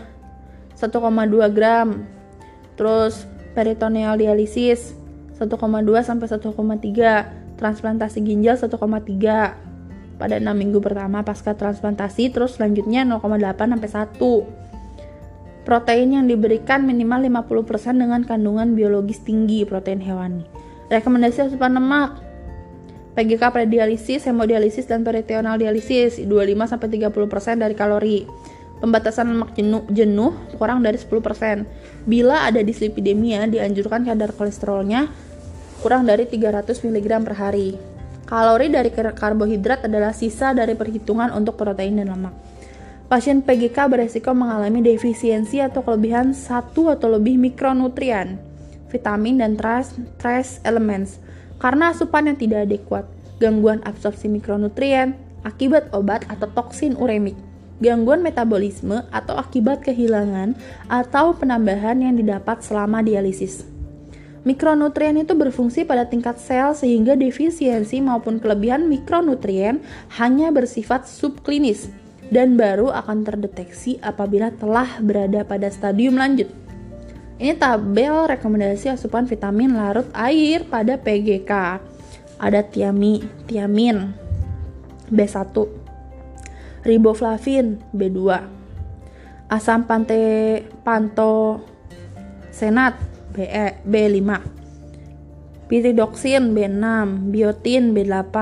1,2 0.75 1.55
gram. 1.55 2.03
Terus 2.75 3.23
peritoneal 3.55 4.19
dialisis 4.19 4.99
1,2 5.39 5.47
sampai 6.03 6.27
1,3. 6.27 7.55
Transplantasi 7.55 8.19
ginjal 8.19 8.59
1,3. 8.59 9.63
pada 10.17 10.41
6 10.41 10.49
minggu 10.57 10.81
pertama 10.81 11.21
pasca 11.21 11.53
transplantasi, 11.53 12.33
terus 12.33 12.57
selanjutnya 12.57 13.05
0,8 13.05 13.77
sampai 13.77 13.85
1. 13.85 14.66
Protein 15.67 16.15
yang 16.15 16.31
diberikan 16.31 16.87
minimal 16.87 17.27
50% 17.27 17.99
dengan 17.99 18.23
kandungan 18.23 18.71
biologis 18.71 19.19
tinggi 19.19 19.67
protein 19.67 19.99
hewani. 19.99 20.47
Rekomendasi 20.87 21.51
asupan 21.51 21.75
lemak 21.75 22.23
PGK 23.19 23.51
predialisis, 23.51 24.23
hemodialisis, 24.31 24.87
dan 24.87 25.03
peritoneal 25.03 25.59
dialisis 25.59 26.23
25-30% 26.23 27.59
dari 27.59 27.75
kalori. 27.75 28.23
Pembatasan 28.79 29.33
lemak 29.33 29.59
jenuh, 29.59 29.83
jenuh 29.91 30.31
kurang 30.55 30.87
dari 30.87 30.95
10%. 30.95 31.67
Bila 32.07 32.47
ada 32.47 32.63
dislipidemia, 32.63 33.49
dianjurkan 33.51 34.07
kadar 34.07 34.31
kolesterolnya 34.31 35.11
kurang 35.83 36.07
dari 36.07 36.31
300 36.31 36.79
mg 36.79 37.07
per 37.27 37.35
hari. 37.35 37.75
Kalori 38.23 38.71
dari 38.71 38.87
karbohidrat 38.93 39.83
adalah 39.83 40.15
sisa 40.15 40.55
dari 40.55 40.79
perhitungan 40.79 41.35
untuk 41.35 41.59
protein 41.59 41.99
dan 41.99 42.15
lemak. 42.15 42.46
Pasien 43.07 43.39
PGK 43.39 43.87
beresiko 43.87 44.35
mengalami 44.35 44.83
defisiensi 44.83 45.63
atau 45.63 45.79
kelebihan 45.79 46.35
satu 46.35 46.91
atau 46.91 47.07
lebih 47.15 47.39
mikronutrien, 47.39 48.35
vitamin, 48.91 49.39
dan 49.39 49.55
trace, 49.55 49.95
trace 50.19 50.59
elements 50.67 51.15
karena 51.55 51.95
asupan 51.95 52.27
yang 52.27 52.35
tidak 52.35 52.67
adekuat, 52.67 53.07
gangguan 53.39 53.79
absorpsi 53.87 54.27
mikronutrien, 54.27 55.15
akibat 55.47 55.87
obat 55.95 56.27
atau 56.27 56.51
toksin 56.51 56.99
uremik 56.99 57.39
gangguan 57.77 58.25
metabolisme 58.25 59.05
atau 59.13 59.37
akibat 59.37 59.85
kehilangan 59.85 60.57
atau 60.89 61.37
penambahan 61.37 62.01
yang 62.01 62.17
didapat 62.17 62.65
selama 62.65 63.05
dialisis. 63.05 63.63
Mikronutrien 64.43 65.15
itu 65.19 65.31
berfungsi 65.31 65.83
pada 65.83 66.07
tingkat 66.07 66.39
sel 66.39 66.71
sehingga 66.73 67.13
defisiensi 67.13 67.99
maupun 67.99 68.39
kelebihan 68.39 68.87
mikronutrien 68.87 69.83
hanya 70.17 70.49
bersifat 70.55 71.05
subklinis 71.05 71.91
dan 72.33 72.59
baru 72.59 72.91
akan 72.91 73.23
terdeteksi 73.23 73.99
apabila 74.03 74.51
telah 74.55 74.99
berada 74.99 75.47
pada 75.47 75.71
stadium 75.71 76.19
lanjut. 76.19 76.51
Ini 77.37 77.53
tabel 77.55 78.27
rekomendasi 78.27 78.91
asupan 78.91 79.29
vitamin 79.29 79.77
larut 79.77 80.09
air 80.17 80.65
pada 80.65 80.97
PGK. 80.97 81.51
Ada 82.37 82.61
tiami, 82.65 83.21
tiamin, 83.49 84.13
B1, 85.09 85.57
riboflavin 86.87 87.81
B2 87.91 88.19
asam 89.47 89.87
pante 89.87 90.59
panto 90.83 91.63
senat 92.51 92.99
BE, 93.31 93.79
B5 93.87 94.31
piridoksin 95.71 96.51
B6 96.51 96.83
biotin 97.31 97.95
B8 97.95 98.35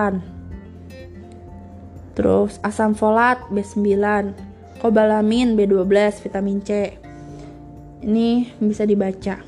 terus 2.15 2.57
asam 2.63 2.95
folat 2.95 3.37
B9 3.51 4.33
kobalamin 4.79 5.53
B12 5.53 6.23
vitamin 6.25 6.59
C 6.63 6.95
ini 8.01 8.49
bisa 8.57 8.87
dibaca 8.87 9.43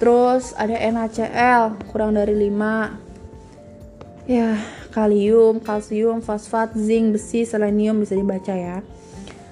terus 0.00 0.54
ada 0.56 0.78
NaCl 0.78 1.90
kurang 1.90 2.14
dari 2.14 2.34
5 2.38 4.30
ya 4.30 4.54
kalium, 4.92 5.58
kalsium, 5.58 6.20
fosfat, 6.20 6.76
zinc, 6.76 7.16
besi, 7.16 7.48
selenium 7.48 8.04
bisa 8.04 8.12
dibaca 8.14 8.52
ya. 8.52 8.84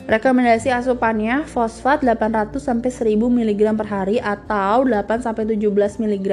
Rekomendasi 0.04 0.68
asupannya 0.74 1.46
fosfat 1.46 2.02
800 2.02 2.58
sampai 2.58 2.90
1000 2.90 3.30
mg 3.30 3.62
per 3.78 3.88
hari 3.88 4.16
atau 4.18 4.82
8 4.82 5.24
sampai 5.24 5.46
17 5.54 6.02
mg 6.02 6.28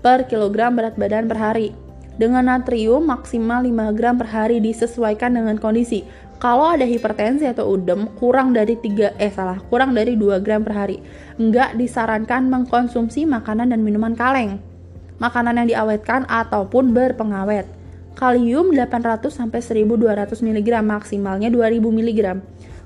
per 0.00 0.30
kilogram 0.30 0.72
berat 0.72 0.94
badan 0.94 1.26
per 1.26 1.38
hari. 1.38 1.68
Dengan 2.18 2.50
natrium 2.50 3.06
maksimal 3.06 3.62
5 3.62 3.94
gram 3.94 4.18
per 4.18 4.26
hari 4.26 4.58
disesuaikan 4.58 5.38
dengan 5.38 5.54
kondisi. 5.54 6.02
Kalau 6.42 6.74
ada 6.74 6.82
hipertensi 6.82 7.46
atau 7.46 7.78
udem 7.78 8.10
kurang 8.18 8.50
dari 8.50 8.74
3 8.74 9.14
eh 9.22 9.30
salah, 9.30 9.62
kurang 9.70 9.94
dari 9.94 10.18
2 10.18 10.42
gram 10.42 10.66
per 10.66 10.74
hari. 10.74 10.98
Enggak 11.38 11.78
disarankan 11.78 12.50
mengkonsumsi 12.50 13.22
makanan 13.22 13.70
dan 13.70 13.86
minuman 13.86 14.18
kaleng. 14.18 14.58
Makanan 15.22 15.62
yang 15.62 15.68
diawetkan 15.70 16.26
ataupun 16.26 16.90
berpengawet 16.90 17.78
kalium 18.18 18.74
800 18.74 19.30
sampai 19.30 19.62
1200 19.62 20.42
mg 20.42 20.68
maksimalnya 20.82 21.54
2000 21.54 21.78
mg. 21.78 22.20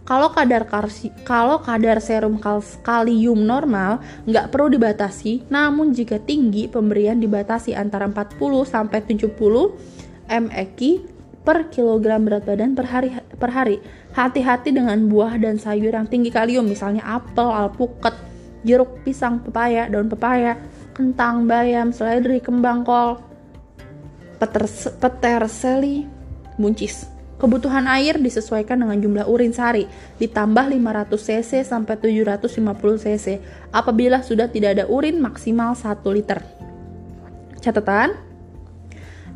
Kalau 0.03 0.35
kadar 0.35 0.67
karsi, 0.67 1.15
kalau 1.23 1.63
kadar 1.63 2.03
serum 2.03 2.43
kalium 2.83 3.39
normal 3.47 4.03
nggak 4.27 4.51
perlu 4.51 4.75
dibatasi, 4.75 5.47
namun 5.47 5.95
jika 5.95 6.19
tinggi 6.19 6.67
pemberian 6.67 7.23
dibatasi 7.23 7.71
antara 7.79 8.11
40 8.11 8.35
sampai 8.67 8.99
70 9.07 9.31
mEq 10.27 10.81
per 11.47 11.71
kilogram 11.71 12.27
berat 12.27 12.43
badan 12.43 12.75
per 12.75 12.87
hari 12.91 13.15
per 13.39 13.51
hari. 13.55 13.79
Hati-hati 14.11 14.75
dengan 14.75 15.07
buah 15.07 15.39
dan 15.39 15.63
sayur 15.63 15.95
yang 15.95 16.11
tinggi 16.11 16.35
kalium, 16.35 16.67
misalnya 16.67 17.07
apel, 17.07 17.47
alpukat, 17.47 18.19
jeruk, 18.67 19.07
pisang, 19.07 19.39
pepaya, 19.39 19.87
daun 19.87 20.11
pepaya, 20.11 20.59
kentang, 20.99 21.47
bayam, 21.47 21.95
seledri, 21.95 22.43
kembang 22.43 22.83
kol, 22.83 23.23
peterseli 24.99 26.11
buncis. 26.59 27.12
Kebutuhan 27.43 27.91
air 27.91 28.23
disesuaikan 28.23 28.79
dengan 28.87 29.03
jumlah 29.03 29.27
urin 29.27 29.51
sehari, 29.51 29.91
ditambah 30.23 30.63
500 30.63 31.11
cc 31.11 31.67
sampai 31.67 31.99
750 31.99 33.03
cc. 33.03 33.43
Apabila 33.75 34.23
sudah 34.23 34.47
tidak 34.47 34.79
ada 34.79 34.85
urin 34.87 35.19
maksimal 35.19 35.75
1 35.75 36.07
liter. 36.15 36.39
Catatan, 37.59 38.15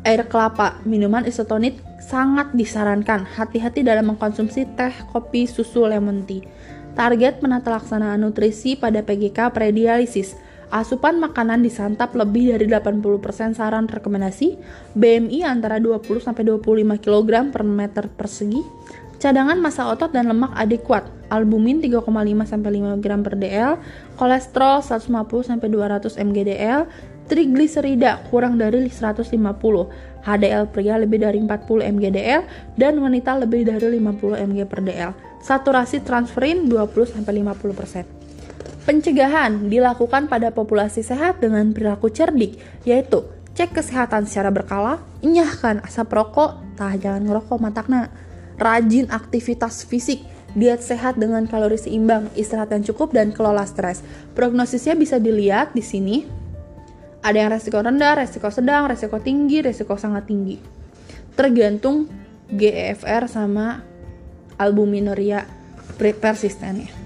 air 0.07 0.23
kelapa, 0.23 0.79
minuman 0.87 1.27
isotonit 1.27 1.83
sangat 1.99 2.55
disarankan. 2.55 3.27
Hati-hati 3.27 3.83
dalam 3.83 4.15
mengkonsumsi 4.15 4.79
teh, 4.79 4.95
kopi, 5.11 5.43
susu, 5.43 5.83
lemon 5.83 6.23
tea. 6.23 6.47
Target 6.95 7.43
penata 7.43 7.75
laksanaan 7.75 8.23
nutrisi 8.23 8.79
pada 8.79 9.03
PGK 9.03 9.51
predialisis 9.51 10.39
Asupan 10.67 11.15
makanan 11.23 11.63
disantap 11.63 12.11
lebih 12.11 12.51
dari 12.51 12.67
80% 12.67 13.55
saran 13.55 13.87
rekomendasi, 13.87 14.59
BMI 14.99 15.47
antara 15.47 15.79
20 15.79 16.19
sampai 16.19 16.43
25 16.43 16.99
kg 16.99 17.55
per 17.55 17.63
meter 17.63 18.11
persegi, 18.11 18.59
cadangan 19.15 19.55
massa 19.63 19.87
otot 19.87 20.11
dan 20.11 20.27
lemak 20.27 20.51
adekuat, 20.59 21.07
albumin 21.31 21.79
3,5 21.79 22.11
sampai 22.43 22.83
5 22.83 22.99
gram 22.99 23.23
per 23.23 23.39
dl, 23.39 23.79
kolesterol 24.19 24.83
150 24.83 25.55
sampai 25.55 25.67
200 25.71 26.19
mgdl, 26.19 26.83
trigliserida 27.31 28.27
kurang 28.27 28.59
dari 28.59 28.91
150, 28.91 29.23
HDL 30.27 30.67
pria 30.67 30.99
lebih 30.99 31.23
dari 31.23 31.39
40 31.39 31.95
mgdl 31.95 32.41
dan 32.75 32.93
wanita 32.99 33.39
lebih 33.39 33.63
dari 33.71 34.03
50 34.03 34.35
mg 34.35 34.59
per 34.67 34.83
dl. 34.83 35.15
Saturasi 35.39 36.03
transferin 36.03 36.67
20 36.67 37.15
sampai 37.15 37.39
50%. 37.39 38.16
Pencegahan 38.87 39.67
dilakukan 39.67 40.31
pada 40.31 40.47
populasi 40.55 41.03
sehat 41.03 41.43
dengan 41.43 41.75
perilaku 41.75 42.07
cerdik, 42.07 42.55
yaitu 42.87 43.27
cek 43.51 43.75
kesehatan 43.75 44.23
secara 44.23 44.47
berkala, 44.47 45.03
enyahkan 45.19 45.83
asap 45.83 46.15
rokok, 46.15 46.55
tah 46.79 46.95
jangan 46.95 47.27
ngerokok 47.27 47.59
matakna, 47.59 48.07
rajin 48.55 49.11
aktivitas 49.11 49.83
fisik, 49.83 50.23
diet 50.55 50.79
sehat 50.79 51.19
dengan 51.19 51.43
kalori 51.51 51.75
seimbang, 51.75 52.31
istirahat 52.39 52.71
yang 52.71 52.87
cukup, 52.87 53.11
dan 53.11 53.35
kelola 53.35 53.67
stres. 53.67 54.07
Prognosisnya 54.31 54.95
bisa 54.95 55.19
dilihat 55.19 55.75
di 55.75 55.83
sini. 55.83 56.23
Ada 57.27 57.43
yang 57.43 57.51
resiko 57.51 57.83
rendah, 57.83 58.23
resiko 58.23 58.47
sedang, 58.55 58.87
resiko 58.87 59.19
tinggi, 59.19 59.67
resiko 59.67 59.99
sangat 59.99 60.31
tinggi. 60.31 60.63
Tergantung 61.35 62.07
GEFR 62.47 63.27
sama 63.27 63.83
albuminuria 64.55 65.43
persistennya. 65.99 66.96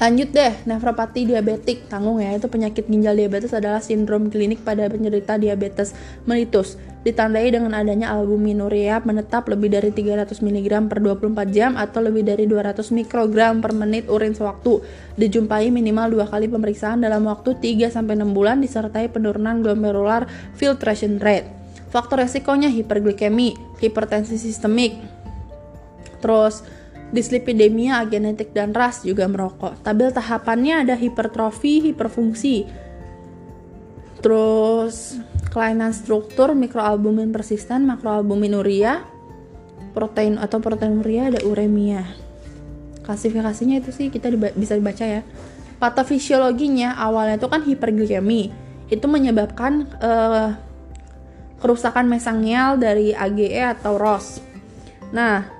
Lanjut 0.00 0.32
deh, 0.32 0.64
nefropati 0.64 1.28
diabetik 1.28 1.84
tanggung 1.92 2.24
ya, 2.24 2.32
itu 2.32 2.48
penyakit 2.48 2.88
ginjal 2.88 3.12
diabetes 3.12 3.52
adalah 3.52 3.84
sindrom 3.84 4.32
klinik 4.32 4.64
pada 4.64 4.88
penderita 4.88 5.36
diabetes 5.36 5.92
mellitus. 6.24 6.80
Ditandai 7.04 7.52
dengan 7.52 7.76
adanya 7.76 8.16
albuminuria 8.16 9.04
menetap 9.04 9.52
lebih 9.52 9.68
dari 9.68 9.92
300 9.92 10.40
mg 10.40 10.88
per 10.88 11.04
24 11.04 11.52
jam 11.52 11.76
atau 11.76 12.00
lebih 12.00 12.24
dari 12.24 12.48
200 12.48 12.80
mikrogram 12.96 13.60
per 13.60 13.76
menit 13.76 14.08
urin 14.08 14.32
sewaktu. 14.32 14.80
Dijumpai 15.20 15.68
minimal 15.68 16.16
dua 16.16 16.24
kali 16.32 16.48
pemeriksaan 16.48 17.04
dalam 17.04 17.28
waktu 17.28 17.60
3-6 17.60 18.00
bulan 18.32 18.64
disertai 18.64 19.12
penurunan 19.12 19.60
glomerular 19.60 20.24
filtration 20.56 21.20
rate. 21.20 21.44
Faktor 21.92 22.24
resikonya 22.24 22.72
hiperglikemi, 22.72 23.52
hipertensi 23.84 24.40
sistemik, 24.40 24.96
terus 26.24 26.64
dislipidemia, 27.10 28.02
genetik, 28.06 28.54
dan 28.54 28.70
ras 28.70 29.02
juga 29.02 29.26
merokok. 29.26 29.82
Tabel 29.82 30.14
tahapannya 30.14 30.86
ada 30.86 30.94
hipertrofi, 30.94 31.90
hiperfungsi, 31.90 32.70
terus 34.22 35.18
kelainan 35.50 35.90
struktur, 35.90 36.54
mikroalbumin 36.54 37.34
persisten, 37.34 37.90
makroalbuminuria, 37.90 39.02
protein 39.90 40.38
atau 40.38 40.62
proteinuria, 40.62 41.34
ada 41.34 41.42
uremia. 41.42 42.06
Klasifikasinya 43.02 43.82
itu 43.82 43.90
sih 43.90 44.06
kita 44.06 44.30
bisa 44.54 44.78
dibaca 44.78 45.02
ya. 45.02 45.26
Patofisiologinya 45.82 46.94
awalnya 46.94 47.40
itu 47.40 47.48
kan 47.50 47.66
hiperglikemi. 47.66 48.54
Itu 48.86 49.10
menyebabkan 49.10 49.88
uh, 49.98 50.54
kerusakan 51.58 52.06
mesangial 52.06 52.78
dari 52.78 53.16
AGE 53.16 53.80
atau 53.80 53.98
ROS. 53.98 54.40
Nah, 55.10 55.59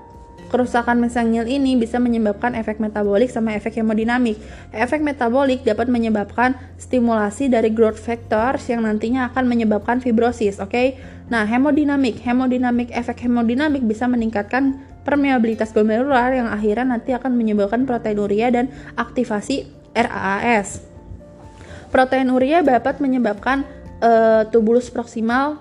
kerusakan 0.51 0.99
mesangial 0.99 1.47
ini 1.47 1.79
bisa 1.79 2.03
menyebabkan 2.03 2.59
efek 2.59 2.83
metabolik 2.83 3.31
sama 3.31 3.55
efek 3.55 3.79
hemodinamik. 3.79 4.37
Efek 4.75 5.01
metabolik 5.01 5.63
dapat 5.63 5.87
menyebabkan 5.87 6.59
stimulasi 6.77 7.47
dari 7.47 7.71
growth 7.71 8.03
factors 8.03 8.67
yang 8.67 8.83
nantinya 8.83 9.31
akan 9.31 9.47
menyebabkan 9.47 10.03
fibrosis, 10.03 10.59
oke? 10.59 10.75
Okay? 10.75 10.99
Nah, 11.31 11.47
hemodinamik, 11.47 12.19
hemodinamik 12.27 12.91
efek 12.91 13.23
hemodinamik 13.25 13.87
bisa 13.87 14.11
meningkatkan 14.11 14.83
permeabilitas 15.07 15.71
glomerular 15.71 16.35
yang 16.35 16.51
akhirnya 16.51 16.99
nanti 16.99 17.15
akan 17.15 17.33
menyebabkan 17.39 17.87
proteinuria 17.87 18.51
dan 18.51 18.69
aktivasi 18.99 19.71
RAAS. 19.95 20.83
Proteinuria 21.95 22.63
dapat 22.63 22.99
menyebabkan 22.99 23.67
uh, 24.03 24.47
tubulus 24.51 24.91
proksimal 24.91 25.59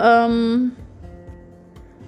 um, 0.00 0.72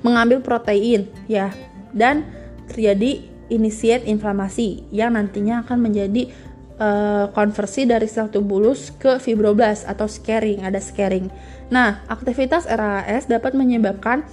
mengambil 0.00 0.40
protein 0.40 1.08
ya 1.28 1.52
dan 1.92 2.24
terjadi 2.70 3.26
initiate 3.50 4.06
inflamasi 4.06 4.86
yang 4.94 5.18
nantinya 5.18 5.66
akan 5.66 5.78
menjadi 5.82 6.30
uh, 6.78 7.26
konversi 7.34 7.84
dari 7.84 8.06
sel 8.06 8.30
tubulus 8.30 8.94
ke 8.94 9.18
fibroblast 9.18 9.84
atau 9.84 10.06
scarring 10.06 10.62
ada 10.62 10.78
scarring. 10.78 11.28
Nah, 11.68 12.02
aktivitas 12.06 12.70
RAS 12.70 13.26
dapat 13.26 13.58
menyebabkan 13.58 14.24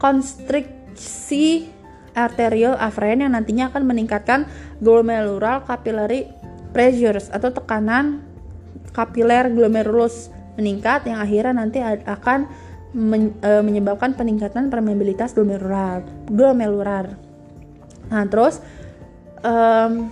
konstriksi 0.00 1.68
arterial 2.16 2.74
afferent 2.80 3.22
yang 3.22 3.32
nantinya 3.36 3.70
akan 3.70 3.84
meningkatkan 3.86 4.48
glomerular 4.82 5.62
capillary 5.68 6.26
pressures 6.74 7.30
atau 7.30 7.54
tekanan 7.54 8.24
kapiler 8.90 9.46
glomerulus 9.52 10.32
meningkat 10.58 11.06
yang 11.06 11.22
akhirnya 11.22 11.54
nanti 11.54 11.78
akan 12.02 12.50
men, 12.96 13.36
e, 13.40 13.50
menyebabkan 13.60 14.16
peningkatan 14.16 14.72
permeabilitas 14.72 15.36
glomerular. 15.36 16.04
glomerular. 16.28 17.16
Nah, 18.08 18.24
terus 18.24 18.64
um, 19.44 20.08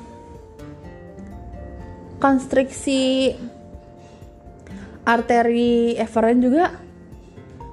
konstriksi 2.20 3.32
arteri 5.06 5.94
efferent 5.96 6.42
juga 6.42 6.74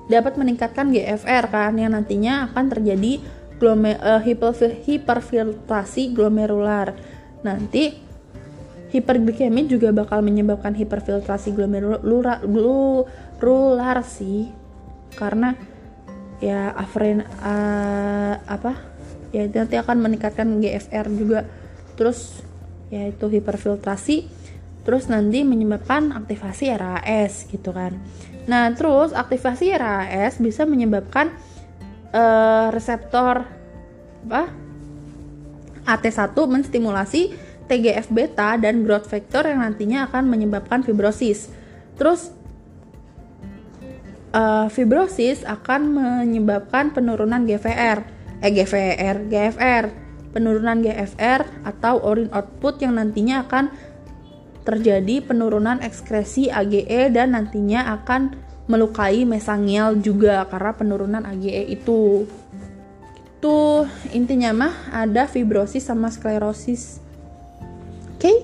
dapat 0.08 0.38
meningkatkan 0.39 0.91
GFR 0.93 1.49
kan 1.49 1.74
yang 1.80 1.91
nantinya 1.95 2.51
akan 2.51 2.66
terjadi 2.70 3.20
glome, 3.58 3.95
uh, 3.99 4.22
hiperfiltrasi 4.84 6.14
glomerular. 6.14 6.93
Nanti 7.43 7.99
hiperglikemi 8.93 9.66
juga 9.66 9.89
bakal 9.89 10.22
menyebabkan 10.22 10.78
hiperfiltrasi 10.78 11.49
glomerular 11.58 12.39
sih 14.06 14.62
karena 15.16 15.55
ya 16.43 16.76
afren 16.76 17.24
uh, 17.24 18.36
apa 18.43 18.76
ya 19.32 19.47
nanti 19.47 19.80
akan 19.80 19.97
meningkatkan 20.03 20.59
GFR 20.59 21.07
juga. 21.14 21.47
Terus 21.95 22.41
yaitu 22.93 23.26
hiperfiltrasi 23.26 24.30
terus 24.84 25.07
nanti 25.07 25.47
menyebabkan 25.47 26.11
aktivasi 26.11 26.70
RAS 26.76 27.47
gitu 27.47 27.72
kan. 27.72 27.95
Nah 28.45 28.76
terus 28.76 29.16
aktivasi 29.16 29.72
RAS 29.74 30.38
bisa 30.38 30.68
menyebabkan 30.68 31.32
uh, 32.11 32.68
reseptor 32.70 33.47
apa 34.24 34.51
AT1 35.84 36.36
menstimulasi 36.36 37.36
TGF 37.68 38.11
beta 38.11 38.55
dan 38.59 38.84
growth 38.84 39.07
factor 39.07 39.47
yang 39.47 39.64
nantinya 39.64 40.07
akan 40.07 40.28
menyebabkan 40.28 40.84
fibrosis. 40.84 41.51
Terus 41.95 42.32
uh, 44.34 44.67
fibrosis 44.67 45.45
akan 45.45 45.81
menyebabkan 45.93 46.91
penurunan 46.91 47.45
GFR, 47.45 48.03
eh 48.41 48.51
GFR, 48.51 49.29
GFR, 49.29 49.86
penurunan 50.34 50.81
GFR 50.81 51.45
atau 51.63 52.01
urine 52.01 52.34
output 52.34 52.81
yang 52.81 52.97
nantinya 52.97 53.45
akan 53.45 53.69
terjadi 54.65 55.21
penurunan 55.23 55.79
ekskresi 55.79 56.49
AGE 56.49 57.13
dan 57.13 57.38
nantinya 57.38 57.93
akan 58.01 58.34
melukai 58.65 59.27
mesangial 59.27 59.99
juga 59.99 60.47
karena 60.49 60.71
penurunan 60.73 61.23
AGE 61.29 61.67
itu. 61.69 62.25
Itu 63.38 63.86
intinya 64.15 64.55
mah 64.55 64.73
ada 64.95 65.27
fibrosis 65.27 65.84
sama 65.84 66.09
sklerosis. 66.09 67.03
Oke? 68.17 68.23
Okay? 68.23 68.38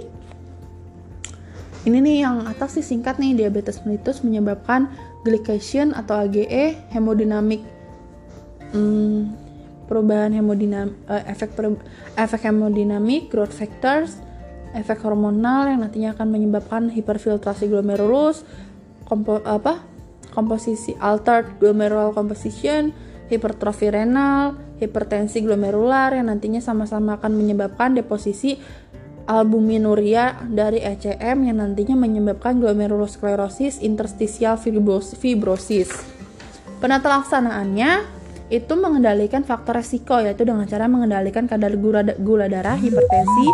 Ini 1.87 2.03
nih 2.03 2.17
yang 2.27 2.43
atas 2.43 2.75
sih 2.75 2.83
singkat 2.83 3.23
nih 3.23 3.39
diabetes 3.39 3.79
mellitus 3.87 4.19
menyebabkan 4.19 4.91
glycation 5.23 5.91
atau 5.91 6.23
AGE, 6.23 6.79
hemodinamik 6.95 7.61
hmm, 8.71 9.33
perubahan 9.89 10.31
hemodinam 10.31 10.93
uh, 11.09 11.23
efek 11.25 11.57
per, 11.57 11.73
efek 12.15 12.45
hemodinamik, 12.45 13.27
growth 13.33 13.53
factors, 13.53 14.15
efek 14.77 15.01
hormonal 15.01 15.65
yang 15.65 15.81
nantinya 15.81 16.13
akan 16.13 16.27
menyebabkan 16.29 16.93
hiperfiltrasi 16.93 17.67
glomerulus, 17.67 18.45
kompo, 19.09 19.41
apa 19.41 19.81
komposisi 20.29 20.93
altered 21.01 21.57
glomerular 21.57 22.13
composition, 22.13 22.93
hipertrofi 23.33 23.89
renal, 23.89 24.55
hipertensi 24.77 25.41
glomerular 25.41 26.13
yang 26.13 26.29
nantinya 26.29 26.61
sama-sama 26.61 27.17
akan 27.17 27.33
menyebabkan 27.35 27.97
deposisi 27.97 28.61
albuminuria 29.29 30.41
dari 30.49 30.81
ECM 30.81 31.45
yang 31.45 31.61
nantinya 31.61 31.93
menyebabkan 31.93 32.57
glomerulosklerosis 32.57 33.77
interstitial 33.85 34.57
fibrosis. 34.57 35.93
Penata 36.81 37.13
laksanaannya 37.13 38.17
itu 38.49 38.73
mengendalikan 38.73 39.45
faktor 39.45 39.77
resiko 39.77 40.17
yaitu 40.17 40.41
dengan 40.41 40.65
cara 40.65 40.89
mengendalikan 40.89 41.45
kadar 41.45 41.77
gula, 41.77 42.01
gula 42.17 42.49
darah, 42.49 42.73
hipertensi, 42.73 43.47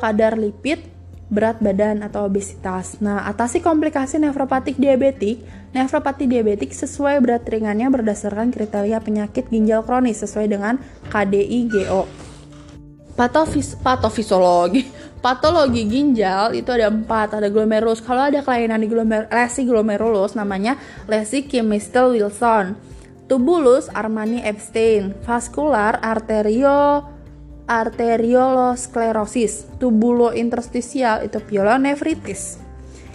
kadar 0.00 0.40
lipid, 0.40 0.80
berat 1.28 1.60
badan 1.60 2.00
atau 2.00 2.24
obesitas. 2.24 2.96
Nah, 3.04 3.28
atasi 3.28 3.60
komplikasi 3.60 4.16
nefropatik 4.16 4.80
diabetik. 4.80 5.44
Nefropati 5.68 6.24
diabetik 6.24 6.72
sesuai 6.72 7.20
berat 7.20 7.44
ringannya 7.44 7.92
berdasarkan 7.92 8.48
kriteria 8.48 9.04
penyakit 9.04 9.52
ginjal 9.52 9.84
kronis 9.84 10.24
sesuai 10.24 10.48
dengan 10.48 10.80
KDI-GO. 11.12 12.08
Patofis 13.12 13.76
patofisiologi 13.76 14.88
patologi 15.18 15.82
ginjal 15.88 16.54
itu 16.54 16.70
ada 16.70 16.86
empat 16.90 17.34
ada 17.38 17.48
glomerulus. 17.50 18.00
Kalau 18.04 18.22
ada 18.30 18.42
kelainan 18.42 18.80
di 18.82 18.88
glomer 18.90 19.28
lesi 19.30 19.64
glomerulus 19.66 20.34
namanya 20.38 20.76
lesi 21.10 21.42
Kimistel 21.46 22.10
Wilson. 22.14 22.76
Tubulus 23.28 23.92
Armani 23.92 24.40
Epstein. 24.40 25.12
Vaskular 25.26 26.00
arterio 26.00 27.04
arteriolosklerosis 27.68 29.68
tubulo 29.76 30.32
interstisial 30.32 31.28
itu 31.28 31.36
pielonefritis 31.36 32.67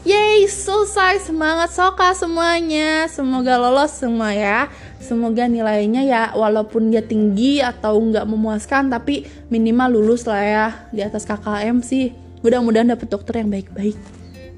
Yeay, 0.04 0.51
selesai 0.51 1.32
semangat 1.32 1.72
soka 1.72 2.12
semuanya. 2.12 3.08
Semoga 3.08 3.56
lolos 3.56 3.95
semua 3.95 4.36
ya. 4.36 4.68
Semoga 4.99 5.47
nilainya 5.47 6.04
ya 6.04 6.24
walaupun 6.36 6.91
dia 6.91 6.99
tinggi 6.99 7.64
atau 7.64 8.04
nggak 8.04 8.28
memuaskan 8.28 8.91
tapi 8.91 9.24
minimal 9.47 9.95
lulus 9.95 10.28
lah 10.28 10.43
ya 10.43 10.68
di 10.91 10.99
atas 10.99 11.24
KKM 11.24 11.80
sih. 11.80 12.12
Mudah-mudahan 12.43 12.91
dapet 12.91 13.08
dokter 13.08 13.39
yang 13.39 13.47
baik-baik. 13.47 13.95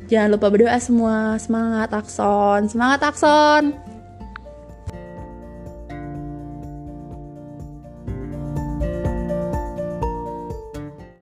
Jangan 0.10 0.34
lupa 0.34 0.50
berdoa 0.50 0.82
semua. 0.82 1.38
Semangat 1.38 1.94
Akson, 1.94 2.66
semangat 2.66 3.06
Akson. 3.06 3.95